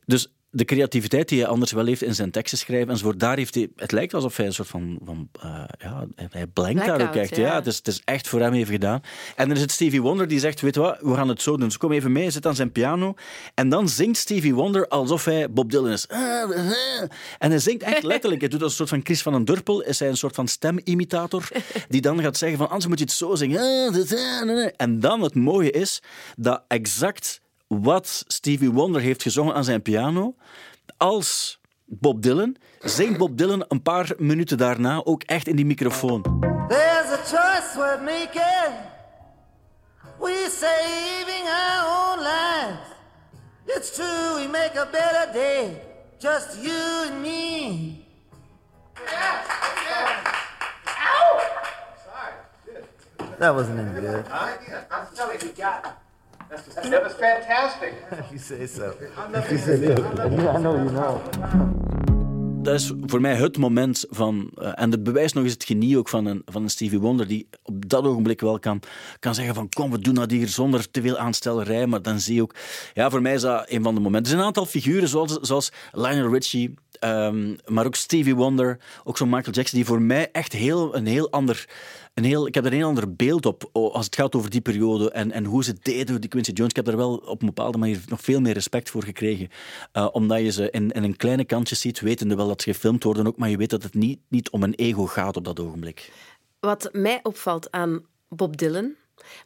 Dus 0.06 0.34
de 0.56 0.66
creativiteit 0.66 1.30
die 1.30 1.40
hij 1.40 1.48
anders 1.48 1.72
wel 1.72 1.86
heeft 1.86 2.02
in 2.02 2.16
zijn 2.16 2.32
teksten 2.32 2.58
schrijven 2.58 2.90
enzovoort, 2.90 3.20
daar 3.20 3.38
heeft 3.38 3.56
hij... 3.56 3.70
Het 3.76 3.92
lijkt 3.92 4.14
alsof 4.14 4.38
hij 4.38 4.46
een 4.46 4.54
soort 4.54 4.68
van... 4.68 5.00
van 5.04 5.30
eh, 5.42 5.64
ja, 5.78 6.06
hij- 6.16 6.48
blankt 6.48 6.86
daar 6.86 7.02
ook 7.02 7.16
echt. 7.16 7.36
Ja. 7.36 7.46
ja. 7.46 7.56
het, 7.56 7.68
is, 7.68 7.78
het 7.78 7.88
is 7.88 8.02
echt 8.06 8.28
voor 8.28 8.40
hem 8.40 8.54
even 8.54 8.74
gedaan. 8.74 9.02
En 9.36 9.48
dan 9.48 9.56
is 9.56 9.62
het 9.62 9.72
Stevie 9.72 10.02
Wonder 10.02 10.28
die 10.28 10.40
zegt, 10.40 10.62
weet 10.62 10.76
wat, 10.76 10.98
we 11.02 11.14
gaan 11.14 11.28
het 11.28 11.42
zo 11.42 11.58
doen. 11.58 11.68
Dus 11.68 11.78
kom 11.78 11.92
even 11.92 12.12
mee, 12.12 12.30
zit 12.30 12.46
aan 12.46 12.56
zijn 12.56 12.72
piano. 12.72 13.14
En 13.54 13.70
dan 13.70 13.90
zingt 13.90 14.18
Stevie 14.18 14.56
Wonder 14.56 14.88
alsof 14.88 15.26
hij 15.26 15.52
Bob 15.52 15.72
Dylan 15.72 15.92
is. 15.92 16.06
En 17.38 17.50
hij 17.50 17.60
zingt 17.60 17.84
echt 17.84 18.04
letterlijk. 18.14 18.42
Hij 18.42 18.50
doet 18.50 18.62
als 18.62 18.72
een 18.72 18.78
soort 18.78 18.90
van 18.90 19.02
Chris 19.04 19.22
van 19.22 19.34
den 19.34 19.46
Durpel. 19.46 19.82
Is 19.82 20.00
hij 20.00 20.10
een 20.10 20.18
soort 20.18 20.36
van 20.36 20.48
stemimitator. 20.48 21.48
Die 21.88 22.02
dan 22.02 22.22
gaat 22.22 22.38
zeggen 22.38 22.58
van, 22.58 22.68
anders 22.68 22.88
moet 22.88 23.00
je 23.00 23.06
het 23.06 23.14
zo 23.14 23.36
zingen. 23.36 23.94
En 24.76 25.00
dan 25.00 25.22
het 25.22 25.36
mooie 25.36 25.72
is 25.72 26.02
dat 26.36 26.64
exact 26.68 27.44
wat 27.82 28.24
Stevie 28.28 28.72
Wonder 28.72 29.02
heeft 29.02 29.22
gezongen 29.22 29.56
aan 29.56 29.64
zijn 29.64 29.82
piano, 29.82 30.36
als 30.98 31.60
Bob 31.86 32.22
Dylan, 32.22 32.56
zingt 32.80 33.18
Bob 33.18 33.38
Dylan 33.38 33.66
een 33.68 33.82
paar 33.82 34.14
minuten 34.18 34.58
daarna 34.58 35.02
ook 35.04 35.24
echt 35.24 35.48
in 35.48 35.56
die 35.56 35.66
microfoon. 35.66 36.22
There's 36.68 37.10
a 37.12 37.18
choice 37.18 37.76
worth 37.76 38.02
making. 38.02 38.74
We 40.20 40.48
saving 40.52 41.48
our 41.48 41.86
own 41.86 42.20
lives. 42.20 42.94
It's 43.66 43.92
true, 43.96 44.36
we 44.36 44.48
make 44.52 44.80
a 44.80 44.88
better 44.92 45.34
day. 45.34 45.82
Just 46.18 46.62
you 46.62 47.10
and 47.10 47.22
me. 47.22 48.04
That 53.38 53.54
wasn't 53.54 53.80
any 53.80 54.00
good. 54.00 54.26
I'm 54.32 55.08
telling 55.14 55.42
you, 55.42 55.52
got 55.58 56.05
That 56.92 57.04
was 57.04 57.14
fantastic. 57.14 57.94
you 58.32 58.40
say 58.40 58.68
so. 58.68 58.94
Yeah, 59.02 60.56
I 60.56 60.60
know 60.60 60.76
you 60.76 60.90
know. 60.92 61.22
dat 62.64 62.74
is 62.74 62.92
voor 63.06 63.22
mij 63.22 63.36
het 63.36 63.58
moment 63.58 64.06
van. 64.10 64.50
eh, 64.56 64.72
en 64.76 64.92
het 64.92 65.04
bewijst 65.04 65.34
nog 65.36 65.44
eens 65.44 65.54
het 65.54 65.64
genie 65.64 65.98
ook 65.98 66.10
van 66.10 66.26
een, 66.26 66.42
van 66.46 66.64
een 66.64 66.70
Stevie 66.70 67.00
Wonder, 67.00 67.28
die 67.28 67.48
op 67.64 67.90
dat 67.90 68.04
ogenblik 68.06 68.42
wel 68.42 68.60
kan, 68.60 68.80
kan 69.20 69.36
zeggen: 69.36 69.56
van 69.56 69.70
kom, 69.70 69.92
we 69.92 70.00
doen 70.00 70.14
dat 70.14 70.32
hier 70.32 70.48
zonder 70.48 70.92
te 70.92 71.02
veel 71.02 71.18
aanstellerij. 71.18 71.88
Maar 71.88 72.02
dan 72.02 72.20
zie 72.20 72.36
je 72.36 72.42
ook. 72.42 72.56
Ja, 72.94 73.10
voor 73.10 73.22
mij 73.22 73.34
is 73.34 73.42
dat 73.42 73.66
een 73.70 73.84
van 73.84 73.96
de 73.96 74.02
momenten. 74.02 74.22
Er 74.22 74.28
zijn 74.28 74.40
een 74.40 74.46
aantal 74.46 74.66
figuren, 74.66 75.08
zoals, 75.08 75.38
zoals 75.42 75.72
Lionel 75.92 76.32
Richie. 76.34 76.74
ehm, 77.00 77.56
maar 77.66 77.86
ook 77.86 77.96
Stevie 77.96 78.36
Wonder, 78.36 78.80
ook 79.04 79.18
zo'n 79.18 79.30
Michael 79.30 79.54
Jackson, 79.56 79.78
die 79.78 79.88
voor 79.88 80.02
mij 80.02 80.30
echt 80.32 80.54
heel, 80.54 80.96
een 80.96 81.06
heel 81.06 81.32
ander. 81.32 81.66
Een 82.16 82.24
heel, 82.24 82.48
ik 82.48 82.54
heb 82.56 82.66
er 82.66 82.74
een 82.74 82.84
ander 82.84 83.16
beeld 83.16 83.46
op 83.46 83.70
als 83.72 84.06
het 84.06 84.16
gaat 84.16 84.36
over 84.36 84.50
die 84.50 84.62
periode 84.62 85.12
en, 85.12 85.32
en 85.32 85.46
hoe 85.46 85.64
ze 85.64 85.76
deden, 85.82 86.22
die 86.22 86.30
Quincy 86.30 86.52
Jones. 86.52 86.70
Ik 86.70 86.76
heb 86.76 86.86
daar 86.86 86.98
wel 86.98 87.16
op 87.16 87.42
een 87.42 87.48
bepaalde 87.48 87.78
manier 87.78 88.04
nog 88.08 88.22
veel 88.22 88.42
meer 88.42 88.54
respect 88.54 88.90
voor 88.90 89.04
gekregen. 89.04 89.50
Eh, 89.92 90.08
omdat 90.12 90.40
je 90.40 90.52
ze 90.52 90.70
in, 90.70 90.92
in 90.92 91.04
een 91.04 91.16
kleine 91.16 91.46
kantje 91.46 91.76
ziet, 91.76 92.00
wetende 92.00 92.36
wel 92.36 92.48
dat 92.48 92.62
ze 92.62 92.72
gefilmd 92.72 93.04
worden 93.04 93.28
ook, 93.28 93.38
maar 93.38 93.50
je 93.50 93.58
weet 93.58 93.70
dat 93.70 93.84
het 93.84 93.94
niet, 93.94 94.20
niet 94.28 94.50
om 94.50 94.64
een 94.64 94.74
ego 94.74 95.06
gaat 95.06 95.38
op 95.38 95.44
dat 95.44 95.60
ogenblik. 95.60 96.12
Wat 96.60 96.90
mij 96.92 97.20
opvalt 97.24 97.72
aan 97.72 98.06
Bob 98.30 98.58
Dylan, 98.58 98.94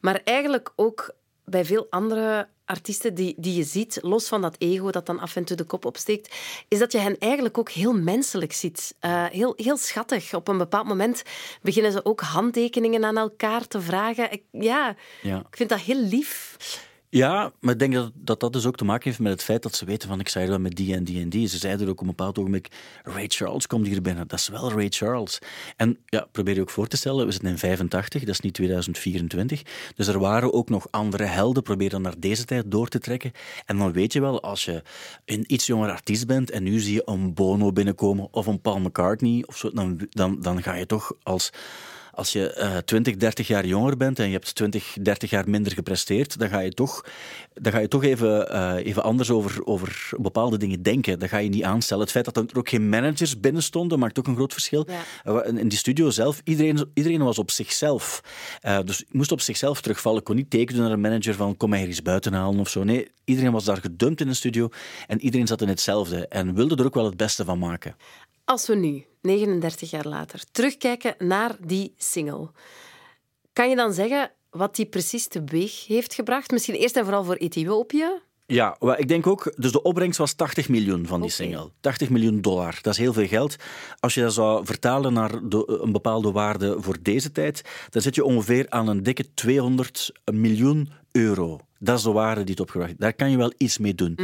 maar 0.01 0.21
eigenlijk 0.23 0.73
ook 0.75 1.15
bij 1.45 1.65
veel 1.65 1.87
andere 1.89 2.47
artiesten 2.69 3.13
die, 3.13 3.33
die 3.37 3.55
je 3.55 3.63
ziet, 3.63 3.97
los 4.01 4.27
van 4.27 4.41
dat 4.41 4.55
ego 4.57 4.91
dat 4.91 5.05
dan 5.05 5.19
af 5.19 5.35
en 5.35 5.43
toe 5.43 5.57
de 5.57 5.63
kop 5.63 5.85
opsteekt, 5.85 6.35
is 6.67 6.79
dat 6.79 6.91
je 6.91 6.97
hen 6.97 7.15
eigenlijk 7.19 7.57
ook 7.57 7.69
heel 7.69 7.93
menselijk 7.93 8.53
ziet. 8.53 8.95
Eh, 8.99 9.25
heel, 9.25 9.53
heel 9.57 9.77
schattig. 9.77 10.33
Op 10.33 10.47
een 10.47 10.57
bepaald 10.57 10.87
moment 10.87 11.23
beginnen 11.61 11.91
ze 11.91 12.05
ook 12.05 12.21
handtekeningen 12.21 13.05
aan 13.05 13.17
elkaar 13.17 13.67
te 13.67 13.81
vragen. 13.81 14.31
Ik, 14.31 14.43
ja, 14.51 14.95
Ja. 15.21 15.37
ik 15.37 15.55
vind 15.57 15.69
dat 15.69 15.79
heel 15.79 15.99
lief. 16.01 16.57
Ja, 17.11 17.51
maar 17.59 17.73
ik 17.73 17.79
denk 17.79 17.93
dat, 17.93 18.11
dat 18.15 18.39
dat 18.39 18.53
dus 18.53 18.65
ook 18.65 18.75
te 18.75 18.85
maken 18.85 19.03
heeft 19.03 19.19
met 19.19 19.31
het 19.31 19.43
feit 19.43 19.63
dat 19.63 19.75
ze 19.75 19.85
weten 19.85 20.09
van 20.09 20.19
ik 20.19 20.29
zei 20.29 20.47
wel 20.47 20.59
met 20.59 20.75
die 20.75 20.95
en 20.95 21.03
die 21.03 21.21
en 21.21 21.29
die. 21.29 21.47
Ze 21.47 21.57
zeiden 21.57 21.87
ook 21.87 21.93
op 21.93 21.99
een 21.99 22.07
bepaald 22.07 22.39
ogenblik, 22.39 22.67
Ray 23.03 23.25
Charles 23.27 23.67
komt 23.67 23.87
hier 23.87 24.01
binnen. 24.01 24.27
Dat 24.27 24.39
is 24.39 24.47
wel 24.47 24.71
Ray 24.71 24.87
Charles. 24.89 25.39
En 25.75 25.97
ja, 26.05 26.27
probeer 26.31 26.55
je 26.55 26.61
ook 26.61 26.69
voor 26.69 26.87
te 26.87 26.97
stellen, 26.97 27.25
we 27.25 27.31
zitten 27.31 27.49
in 27.49 27.57
85, 27.57 28.21
dat 28.21 28.29
is 28.29 28.39
niet 28.39 28.53
2024. 28.53 29.61
Dus 29.95 30.07
er 30.07 30.19
waren 30.19 30.53
ook 30.53 30.69
nog 30.69 30.87
andere 30.91 31.23
helden. 31.23 31.63
Probeer 31.63 31.89
dan 31.89 32.01
naar 32.01 32.19
deze 32.19 32.45
tijd 32.45 32.71
door 32.71 32.87
te 32.87 32.99
trekken. 32.99 33.31
En 33.65 33.77
dan 33.77 33.91
weet 33.91 34.13
je 34.13 34.21
wel, 34.21 34.41
als 34.41 34.65
je 34.65 34.81
een 35.25 35.43
iets 35.47 35.65
jonger 35.65 35.91
artiest 35.91 36.27
bent 36.27 36.51
en 36.51 36.63
nu 36.63 36.79
zie 36.79 36.93
je 36.93 37.01
een 37.05 37.33
Bono 37.33 37.71
binnenkomen 37.71 38.27
of 38.31 38.45
een 38.45 38.61
Paul 38.61 38.79
McCartney 38.79 39.43
of 39.47 39.57
zo, 39.57 39.71
dan, 39.73 40.07
dan, 40.09 40.41
dan 40.41 40.63
ga 40.63 40.73
je 40.73 40.85
toch 40.85 41.11
als 41.23 41.51
als 42.19 42.31
je 42.31 42.53
eh 42.53 42.77
20, 42.77 43.15
30 43.15 43.47
jaar 43.47 43.65
jonger 43.65 43.97
bent 43.97 44.19
en 44.19 44.25
je 44.25 44.31
hebt 44.31 44.55
20, 44.55 44.97
30 45.01 45.29
jaar 45.29 45.49
minder 45.49 45.71
gepresteerd, 45.73 46.39
dan 46.39 46.49
ga 46.49 46.59
je 46.59 46.71
toch, 46.71 47.05
dan 47.53 47.71
ga 47.71 47.79
je 47.79 47.87
toch 47.87 48.03
even, 48.03 48.49
eh, 48.49 48.85
even 48.85 49.03
anders 49.03 49.29
over, 49.29 49.65
over 49.65 50.09
bepaalde 50.17 50.57
dingen 50.57 50.81
denken. 50.81 51.19
Dat 51.19 51.29
ga 51.29 51.37
je 51.37 51.49
niet 51.49 51.63
aanstellen. 51.63 52.03
Het 52.03 52.11
feit 52.11 52.25
dat 52.25 52.37
er 52.37 52.57
ook 52.57 52.69
geen 52.69 52.89
managers 52.89 53.39
binnen 53.39 53.63
stonden, 53.63 53.99
maakt 53.99 54.19
ook 54.19 54.27
een 54.27 54.35
groot 54.35 54.53
verschil. 54.53 54.87
Ja. 54.87 55.41
Eh, 55.43 55.57
In 55.57 55.67
die 55.67 55.77
studio 55.77 56.09
zelf, 56.09 56.41
iedereen, 56.43 56.91
iedereen 56.93 57.23
was 57.23 57.39
op 57.39 57.51
zichzelf. 57.51 58.23
Eh, 58.61 58.79
dus 58.85 59.01
ik 59.01 59.13
moest 59.13 59.31
op 59.31 59.41
zichzelf 59.41 59.81
terugvallen. 59.81 60.19
Ik 60.19 60.25
kon 60.25 60.35
niet 60.35 60.49
tekenen 60.49 60.81
naar 60.81 60.91
een 60.91 61.01
manager 61.01 61.33
van 61.33 61.57
kom 61.57 61.69
mij 61.69 61.79
hier 61.79 61.87
eens 61.87 62.01
buiten 62.01 62.33
halen 62.33 62.59
of 62.59 62.69
zo. 62.69 62.83
Nee, 62.83 63.07
iedereen 63.23 63.51
was 63.51 63.65
daar 63.65 63.77
gedumpt 63.77 64.21
in 64.21 64.27
een 64.27 64.35
studio 64.35 64.69
en 65.07 65.21
iedereen 65.21 65.47
zat 65.47 65.61
in 65.61 65.67
hetzelfde 65.67 66.27
en 66.27 66.55
wilde 66.55 66.75
er 66.75 66.85
ook 66.85 66.93
wel 66.93 67.05
het 67.05 67.17
beste 67.17 67.45
van 67.45 67.59
maken. 67.59 67.95
Als 68.49 68.67
we 68.67 68.75
nu, 68.75 69.05
39 69.21 69.89
jaar 69.89 70.07
later, 70.07 70.43
terugkijken 70.51 71.15
naar 71.17 71.55
die 71.65 71.93
single, 71.97 72.51
kan 73.53 73.69
je 73.69 73.75
dan 73.75 73.93
zeggen 73.93 74.31
wat 74.49 74.75
die 74.75 74.85
precies 74.85 75.27
teweeg 75.27 75.87
heeft 75.87 76.13
gebracht? 76.13 76.51
Misschien 76.51 76.75
eerst 76.75 76.95
en 76.95 77.03
vooral 77.03 77.23
voor 77.23 77.35
Ethiopië. 77.35 78.05
Ja, 78.45 78.77
ik 78.97 79.07
denk 79.07 79.27
ook, 79.27 79.53
dus 79.55 79.71
de 79.71 79.81
opbrengst 79.81 80.17
was 80.17 80.33
80 80.33 80.69
miljoen 80.69 81.05
van 81.07 81.21
die 81.21 81.29
single. 81.29 81.71
80 81.79 82.09
miljoen 82.09 82.41
dollar, 82.41 82.79
dat 82.81 82.93
is 82.93 82.99
heel 82.99 83.13
veel 83.13 83.27
geld. 83.27 83.55
Als 83.99 84.13
je 84.13 84.21
dat 84.21 84.33
zou 84.33 84.65
vertalen 84.65 85.13
naar 85.13 85.49
de, 85.49 85.79
een 85.83 85.91
bepaalde 85.91 86.31
waarde 86.31 86.75
voor 86.79 86.97
deze 87.01 87.31
tijd, 87.31 87.61
dan 87.89 88.01
zit 88.01 88.15
je 88.15 88.23
ongeveer 88.23 88.65
aan 88.69 88.87
een 88.87 89.03
dikke 89.03 89.33
200 89.33 90.11
miljoen 90.31 90.89
euro. 91.11 91.59
Dat 91.79 91.97
is 91.97 92.03
de 92.03 92.11
waarde 92.11 92.41
die 92.41 92.51
het 92.51 92.59
opgebracht 92.59 92.89
heeft. 92.89 93.01
Daar 93.01 93.13
kan 93.13 93.31
je 93.31 93.37
wel 93.37 93.53
iets 93.57 93.77
mee 93.77 93.95
doen. 93.95 94.17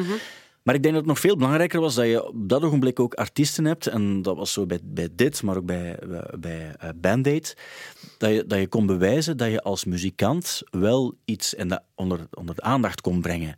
Maar 0.66 0.76
ik 0.76 0.82
denk 0.82 0.94
dat 0.94 1.04
het 1.04 1.14
nog 1.14 1.22
veel 1.22 1.38
belangrijker 1.38 1.80
was 1.80 1.96
dat 1.96 2.06
je 2.06 2.28
op 2.28 2.50
dat 2.50 2.64
ogenblik 2.64 3.00
ook 3.00 3.14
artiesten 3.14 3.66
hebt. 3.66 3.88
En 3.88 4.22
dat 4.22 4.38
was 4.38 4.54
zo 4.54 4.66
bij, 4.66 4.80
bij 4.84 5.10
dit, 5.12 5.44
maar 5.44 5.58
ook 5.58 5.66
bij, 5.66 6.00
bij 6.40 6.76
eh, 6.80 6.90
Band 6.96 7.28
Aid. 7.28 7.58
Dat 8.18 8.32
je, 8.32 8.46
dat 8.46 8.60
je 8.60 8.68
kon 8.68 8.86
bewijzen 8.86 9.38
dat 9.38 9.52
je 9.52 9.62
als 9.62 9.86
muzikant 9.86 10.62
wel 10.72 11.14
iets 11.26 11.54
in 11.54 11.68
de, 11.68 11.82
onder, 11.96 12.28
onder 12.34 12.56
de 12.56 12.62
aandacht 12.62 13.02
kon 13.02 13.22
brengen. 13.22 13.56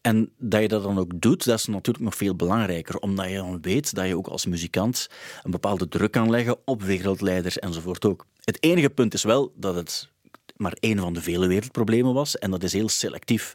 En 0.00 0.30
dat 0.38 0.60
je 0.60 0.68
dat 0.68 0.82
dan 0.82 0.98
ook 0.98 1.20
doet, 1.20 1.44
dat 1.44 1.58
is 1.58 1.66
natuurlijk 1.66 2.04
nog 2.04 2.14
veel 2.14 2.36
belangrijker. 2.36 2.98
Omdat 2.98 3.28
je 3.28 3.36
dan 3.36 3.60
weet 3.60 3.94
dat 3.94 4.06
je 4.06 4.16
ook 4.16 4.28
als 4.28 4.46
muzikant 4.46 5.08
een 5.42 5.50
bepaalde 5.50 5.88
druk 5.88 6.12
kan 6.12 6.30
leggen 6.30 6.56
op 6.64 6.82
wereldleiders 6.82 7.58
enzovoort 7.58 8.04
ook. 8.04 8.26
Het 8.44 8.62
enige 8.62 8.90
punt 8.90 9.14
is 9.14 9.22
wel 9.22 9.52
dat 9.56 9.74
het 9.74 10.08
maar 10.58 10.76
één 10.80 10.98
van 10.98 11.12
de 11.12 11.22
vele 11.22 11.46
wereldproblemen 11.46 12.14
was. 12.14 12.38
En 12.38 12.50
dat 12.50 12.62
is 12.62 12.72
heel 12.72 12.88
selectief. 12.88 13.54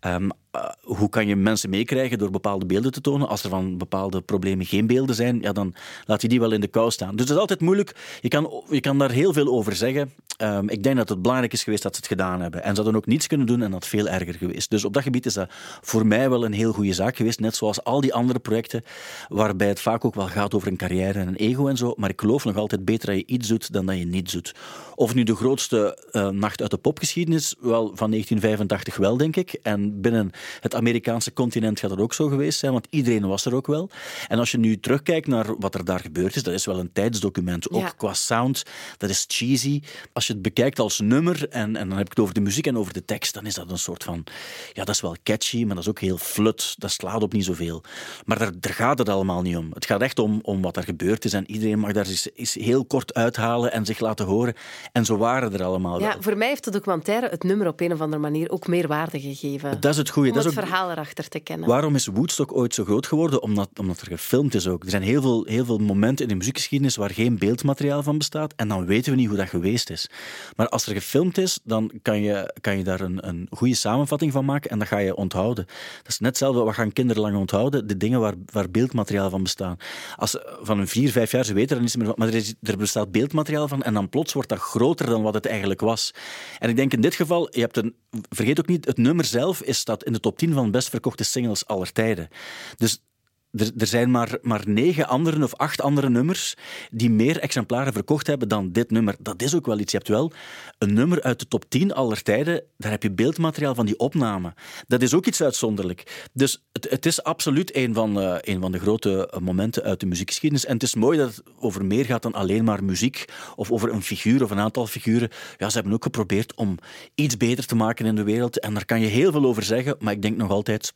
Ehm, 0.00 0.28
eh, 0.50 0.70
hoe 0.80 1.08
kan 1.08 1.26
je 1.26 1.36
mensen 1.36 1.70
meekrijgen 1.70 2.18
door 2.18 2.30
bepaalde 2.30 2.66
beelden 2.66 2.92
te 2.92 3.00
tonen? 3.00 3.28
Als 3.28 3.42
er 3.42 3.50
van 3.50 3.78
bepaalde 3.78 4.20
problemen 4.20 4.66
geen 4.66 4.86
beelden 4.86 5.14
zijn, 5.14 5.40
ja, 5.40 5.52
dan 5.52 5.74
laat 6.04 6.22
je 6.22 6.28
die 6.28 6.40
wel 6.40 6.52
in 6.52 6.60
de 6.60 6.66
kou 6.68 6.90
staan. 6.90 7.16
Dus 7.16 7.26
dat 7.26 7.34
is 7.34 7.40
altijd 7.40 7.60
moeilijk. 7.60 8.18
Je 8.20 8.28
kan, 8.28 8.62
je 8.70 8.80
kan 8.80 8.98
daar 8.98 9.10
heel 9.10 9.32
veel 9.32 9.48
over 9.48 9.76
zeggen. 9.76 10.12
Ehm, 10.36 10.68
ik 10.68 10.82
denk 10.82 10.96
dat 10.96 11.08
het 11.08 11.22
belangrijk 11.22 11.52
is 11.52 11.62
geweest 11.62 11.82
dat 11.82 11.94
ze 11.94 12.00
het 12.00 12.10
gedaan 12.10 12.40
hebben. 12.40 12.62
En 12.62 12.70
ze 12.70 12.82
hadden 12.82 12.96
ook 12.96 13.06
niets 13.06 13.26
kunnen 13.26 13.46
doen 13.46 13.62
en 13.62 13.70
dat 13.70 13.86
veel 13.86 14.08
erger 14.08 14.34
geweest. 14.34 14.70
Dus 14.70 14.84
op 14.84 14.92
dat 14.92 15.02
gebied 15.02 15.26
is 15.26 15.34
dat 15.34 15.50
voor 15.80 16.06
mij 16.06 16.30
wel 16.30 16.44
een 16.44 16.52
heel 16.52 16.72
goede 16.72 16.92
zaak 16.92 17.16
geweest. 17.16 17.40
Net 17.40 17.56
zoals 17.56 17.84
al 17.84 18.00
die 18.00 18.14
andere 18.14 18.38
projecten, 18.38 18.82
waarbij 19.28 19.68
het 19.68 19.80
vaak 19.80 20.04
ook 20.04 20.14
wel 20.14 20.26
gaat 20.26 20.54
over 20.54 20.68
een 20.68 20.76
carrière 20.76 21.18
en 21.18 21.28
een 21.28 21.36
ego 21.36 21.68
en 21.68 21.76
zo. 21.76 21.94
Maar 21.96 22.10
ik 22.10 22.20
geloof 22.20 22.44
nog 22.44 22.56
altijd 22.56 22.84
beter 22.84 23.06
dat 23.06 23.16
je 23.16 23.26
iets 23.26 23.48
doet 23.48 23.72
dan 23.72 23.86
dat 23.86 23.98
je 23.98 24.06
niets 24.06 24.32
doet. 24.32 24.54
Of 24.94 25.14
nu 25.14 25.22
de 25.22 25.36
grootste 25.36 26.04
eh, 26.10 26.28
nacht 26.28 26.60
uit 26.60 26.70
de 26.70 26.76
popgeschiedenis, 26.76 27.54
wel 27.60 27.86
van 27.94 28.10
1985 28.10 28.96
wel, 28.96 29.16
denk 29.16 29.36
ik. 29.36 29.52
En 29.62 29.87
binnen 29.94 30.30
het 30.60 30.74
Amerikaanse 30.74 31.32
continent 31.32 31.80
gaat 31.80 31.90
dat 31.90 31.98
ook 32.00 32.14
zo 32.14 32.28
geweest 32.28 32.58
zijn, 32.58 32.72
want 32.72 32.86
iedereen 32.90 33.26
was 33.26 33.44
er 33.44 33.54
ook 33.54 33.66
wel. 33.66 33.90
En 34.28 34.38
als 34.38 34.50
je 34.50 34.58
nu 34.58 34.80
terugkijkt 34.80 35.26
naar 35.26 35.58
wat 35.58 35.74
er 35.74 35.84
daar 35.84 36.00
gebeurd 36.00 36.36
is, 36.36 36.42
dat 36.42 36.54
is 36.54 36.64
wel 36.66 36.78
een 36.78 36.92
tijdsdocument. 36.92 37.70
Ook 37.70 37.80
Ja. 37.82 37.92
qua 37.96 38.14
sound, 38.14 38.62
dat 38.96 39.10
is 39.10 39.24
cheesy. 39.28 39.82
Als 40.12 40.26
je 40.26 40.32
het 40.32 40.42
bekijkt 40.42 40.78
als 40.78 41.00
nummer, 41.00 41.48
en, 41.48 41.76
en 41.76 41.88
dan 41.88 41.96
heb 41.98 42.06
ik 42.06 42.10
het 42.12 42.20
over 42.20 42.34
de 42.34 42.40
muziek 42.40 42.66
en 42.66 42.78
over 42.78 42.92
de 42.92 43.04
tekst, 43.04 43.34
dan 43.34 43.46
is 43.46 43.54
dat 43.54 43.70
een 43.70 43.78
soort 43.78 44.04
van... 44.04 44.24
Ja, 44.72 44.84
dat 44.84 44.94
is 44.94 45.00
wel 45.00 45.16
catchy, 45.22 45.64
maar 45.64 45.74
dat 45.74 45.84
is 45.84 45.90
ook 45.90 46.00
heel 46.00 46.18
flut. 46.18 46.74
Dat 46.78 46.90
slaat 46.90 47.22
op 47.22 47.32
niet 47.32 47.44
zoveel. 47.44 47.82
Maar 48.24 48.38
daar, 48.38 48.50
daar 48.60 48.72
gaat 48.72 48.98
het 48.98 49.08
allemaal 49.08 49.42
niet 49.42 49.56
om. 49.56 49.70
Het 49.72 49.86
gaat 49.86 50.00
echt 50.02 50.18
om, 50.18 50.38
om 50.42 50.62
wat 50.62 50.76
er 50.76 50.82
gebeurd 50.82 51.24
is. 51.24 51.32
En 51.32 51.50
iedereen 51.50 51.78
mag 51.78 51.92
daar 51.92 52.06
eens, 52.06 52.28
eens 52.34 52.54
heel 52.54 52.84
kort 52.84 53.14
uithalen 53.14 53.72
en 53.72 53.84
zich 53.84 53.98
laten 54.00 54.26
horen. 54.26 54.54
En 54.92 55.04
zo 55.04 55.16
waren 55.16 55.52
er 55.52 55.62
allemaal 55.64 56.00
Ja, 56.00 56.08
wel. 56.08 56.22
voor 56.22 56.36
mij 56.36 56.48
heeft 56.48 56.64
de 56.64 56.70
documentaire 56.70 57.28
het 57.28 57.42
nummer 57.42 57.66
op 57.66 57.80
een 57.80 57.92
of 57.92 58.00
andere 58.00 58.22
manier 58.22 58.50
ook 58.50 58.66
meer 58.66 58.86
waarde 58.88 59.20
gegeven. 59.20 59.77
Dat 59.80 59.92
is 59.92 59.96
het 59.96 60.10
goede. 60.10 60.28
Om 60.28 60.34
Dat 60.34 60.44
is 60.44 60.50
het 60.50 60.60
ook, 60.60 60.68
verhaal 60.68 60.90
erachter 60.90 61.28
te 61.28 61.40
kennen. 61.40 61.68
Waarom 61.68 61.94
is 61.94 62.06
Woodstock 62.06 62.56
ooit 62.56 62.74
zo 62.74 62.84
groot 62.84 63.06
geworden? 63.06 63.42
Omdat, 63.42 63.68
omdat 63.78 64.00
er 64.00 64.06
gefilmd 64.06 64.54
is 64.54 64.66
ook. 64.66 64.84
Er 64.84 64.90
zijn 64.90 65.02
heel 65.02 65.22
veel, 65.22 65.44
heel 65.44 65.64
veel 65.64 65.78
momenten 65.78 66.24
in 66.24 66.30
de 66.30 66.36
muziekgeschiedenis 66.38 66.96
waar 66.96 67.10
geen 67.10 67.38
beeldmateriaal 67.38 68.02
van 68.02 68.18
bestaat. 68.18 68.52
En 68.56 68.68
dan 68.68 68.86
weten 68.86 69.12
we 69.12 69.18
niet 69.18 69.28
hoe 69.28 69.36
dat 69.36 69.48
geweest 69.48 69.90
is. 69.90 70.10
Maar 70.56 70.68
als 70.68 70.86
er 70.86 70.92
gefilmd 70.92 71.38
is, 71.38 71.58
dan 71.64 71.92
kan 72.02 72.22
je, 72.22 72.54
kan 72.60 72.76
je 72.76 72.84
daar 72.84 73.00
een, 73.00 73.28
een 73.28 73.46
goede 73.50 73.74
samenvatting 73.74 74.32
van 74.32 74.44
maken 74.44 74.70
en 74.70 74.78
dat 74.78 74.88
ga 74.88 74.98
je 74.98 75.16
onthouden. 75.16 75.66
Dat 75.96 76.08
is 76.08 76.18
net 76.18 76.28
hetzelfde, 76.28 76.62
wat 76.62 76.74
gaan 76.74 76.92
kinderen 76.92 77.22
lang 77.22 77.36
onthouden? 77.36 77.86
De 77.86 77.96
dingen 77.96 78.20
waar, 78.20 78.34
waar 78.52 78.70
beeldmateriaal 78.70 79.30
van 79.30 79.42
bestaan. 79.42 79.76
Als, 80.16 80.36
van 80.60 80.78
een 80.78 80.88
vier, 80.88 81.10
vijf 81.10 81.30
jaar, 81.30 81.44
ze 81.44 81.54
weten 81.54 81.76
er 81.76 81.82
niets 81.82 81.96
meer 81.96 82.06
van, 82.06 82.14
maar 82.18 82.28
er, 82.28 82.34
is, 82.34 82.54
er 82.62 82.76
bestaat 82.76 83.12
beeldmateriaal 83.12 83.68
van 83.68 83.82
en 83.82 83.94
dan 83.94 84.08
plots 84.08 84.32
wordt 84.32 84.48
dat 84.48 84.58
groter 84.58 85.06
dan 85.06 85.22
wat 85.22 85.34
het 85.34 85.46
eigenlijk 85.46 85.80
was. 85.80 86.14
En 86.58 86.68
ik 86.68 86.76
denk 86.76 86.92
in 86.92 87.00
dit 87.00 87.14
geval, 87.14 87.48
je 87.50 87.60
hebt 87.60 87.76
een, 87.76 87.94
vergeet 88.28 88.58
ook 88.58 88.66
niet, 88.66 88.84
het 88.84 88.96
nummer 88.96 89.24
zelf 89.24 89.62
is 89.68 89.78
staat 89.78 90.04
in 90.04 90.12
de 90.12 90.20
top 90.20 90.38
10 90.38 90.52
van 90.52 90.70
best 90.70 90.88
verkochte 90.88 91.24
singles 91.24 91.66
aller 91.66 91.92
tijden. 91.92 92.28
Dus 92.76 93.02
er, 93.50 93.70
er 93.76 93.86
zijn 93.86 94.10
maar, 94.10 94.38
maar 94.42 94.62
negen 94.66 95.08
andere 95.08 95.42
of 95.42 95.54
acht 95.54 95.80
andere 95.80 96.08
nummers 96.08 96.54
die 96.90 97.10
meer 97.10 97.38
exemplaren 97.38 97.92
verkocht 97.92 98.26
hebben 98.26 98.48
dan 98.48 98.72
dit 98.72 98.90
nummer. 98.90 99.16
Dat 99.20 99.42
is 99.42 99.54
ook 99.54 99.66
wel 99.66 99.78
iets. 99.78 99.92
Je 99.92 99.98
hebt 99.98 100.10
wel 100.10 100.32
een 100.78 100.92
nummer 100.92 101.22
uit 101.22 101.38
de 101.38 101.48
top 101.48 101.64
10 101.68 101.94
aller 101.94 102.22
tijden, 102.22 102.62
daar 102.76 102.90
heb 102.90 103.02
je 103.02 103.10
beeldmateriaal 103.10 103.74
van 103.74 103.86
die 103.86 103.98
opname. 103.98 104.54
Dat 104.86 105.02
is 105.02 105.14
ook 105.14 105.26
iets 105.26 105.42
uitzonderlijk. 105.42 106.28
Dus 106.32 106.64
het, 106.72 106.90
het 106.90 107.06
is 107.06 107.22
absoluut 107.22 107.76
een 107.76 107.94
van, 107.94 108.16
een 108.40 108.60
van 108.60 108.72
de 108.72 108.78
grote 108.78 109.30
eh, 109.30 109.40
momenten 109.40 109.82
uit 109.82 110.00
de 110.00 110.06
muziekgeschiedenis. 110.06 110.66
En 110.66 110.74
het 110.74 110.82
is 110.82 110.94
mooi 110.94 111.18
dat 111.18 111.36
het 111.36 111.42
over 111.58 111.84
meer 111.84 112.04
gaat 112.04 112.22
dan 112.22 112.32
alleen 112.32 112.64
maar 112.64 112.84
muziek 112.84 113.24
of 113.56 113.70
over 113.70 113.92
een 113.92 114.02
figuur 114.02 114.42
of 114.42 114.50
een 114.50 114.58
aantal 114.58 114.86
figuren. 114.86 115.28
Ja, 115.56 115.68
ze 115.68 115.74
hebben 115.74 115.92
ook 115.92 116.02
geprobeerd 116.02 116.54
om 116.54 116.78
iets 117.14 117.36
beter 117.36 117.66
te 117.66 117.76
maken 117.76 118.06
in 118.06 118.16
de 118.16 118.22
wereld. 118.22 118.60
En 118.60 118.74
daar 118.74 118.84
kan 118.84 119.00
je 119.00 119.06
heel 119.06 119.32
veel 119.32 119.44
over 119.44 119.62
zeggen, 119.62 119.96
maar 119.98 120.12
ik 120.12 120.22
denk 120.22 120.36
nog 120.36 120.50
altijd 120.50 120.94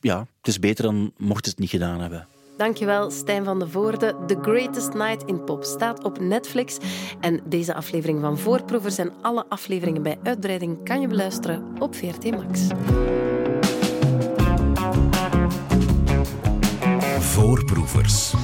ja, 0.00 0.18
het 0.18 0.48
is 0.48 0.58
beter 0.58 0.84
dan 0.84 1.12
mochten 1.16 1.44
ze 1.44 1.50
het 1.50 1.58
niet 1.58 1.70
gedaan 1.70 2.00
hebben. 2.00 2.26
Dankjewel, 2.56 3.10
Stijn 3.10 3.44
van 3.44 3.58
de 3.58 3.68
Voorde. 3.68 4.14
The 4.26 4.38
Greatest 4.42 4.92
Night 4.94 5.22
in 5.26 5.44
Pop 5.44 5.64
staat 5.64 6.04
op 6.04 6.20
Netflix. 6.20 6.78
En 7.20 7.40
deze 7.44 7.74
aflevering 7.74 8.20
van 8.20 8.38
Voorproevers 8.38 8.98
en 8.98 9.12
alle 9.22 9.44
afleveringen 9.48 10.02
bij 10.02 10.18
uitbreiding 10.22 10.84
kan 10.84 11.00
je 11.00 11.08
beluisteren 11.08 11.64
op 11.78 11.94
VRT 11.94 12.30
Max. 12.30 12.60
Voorproevers. 17.18 18.34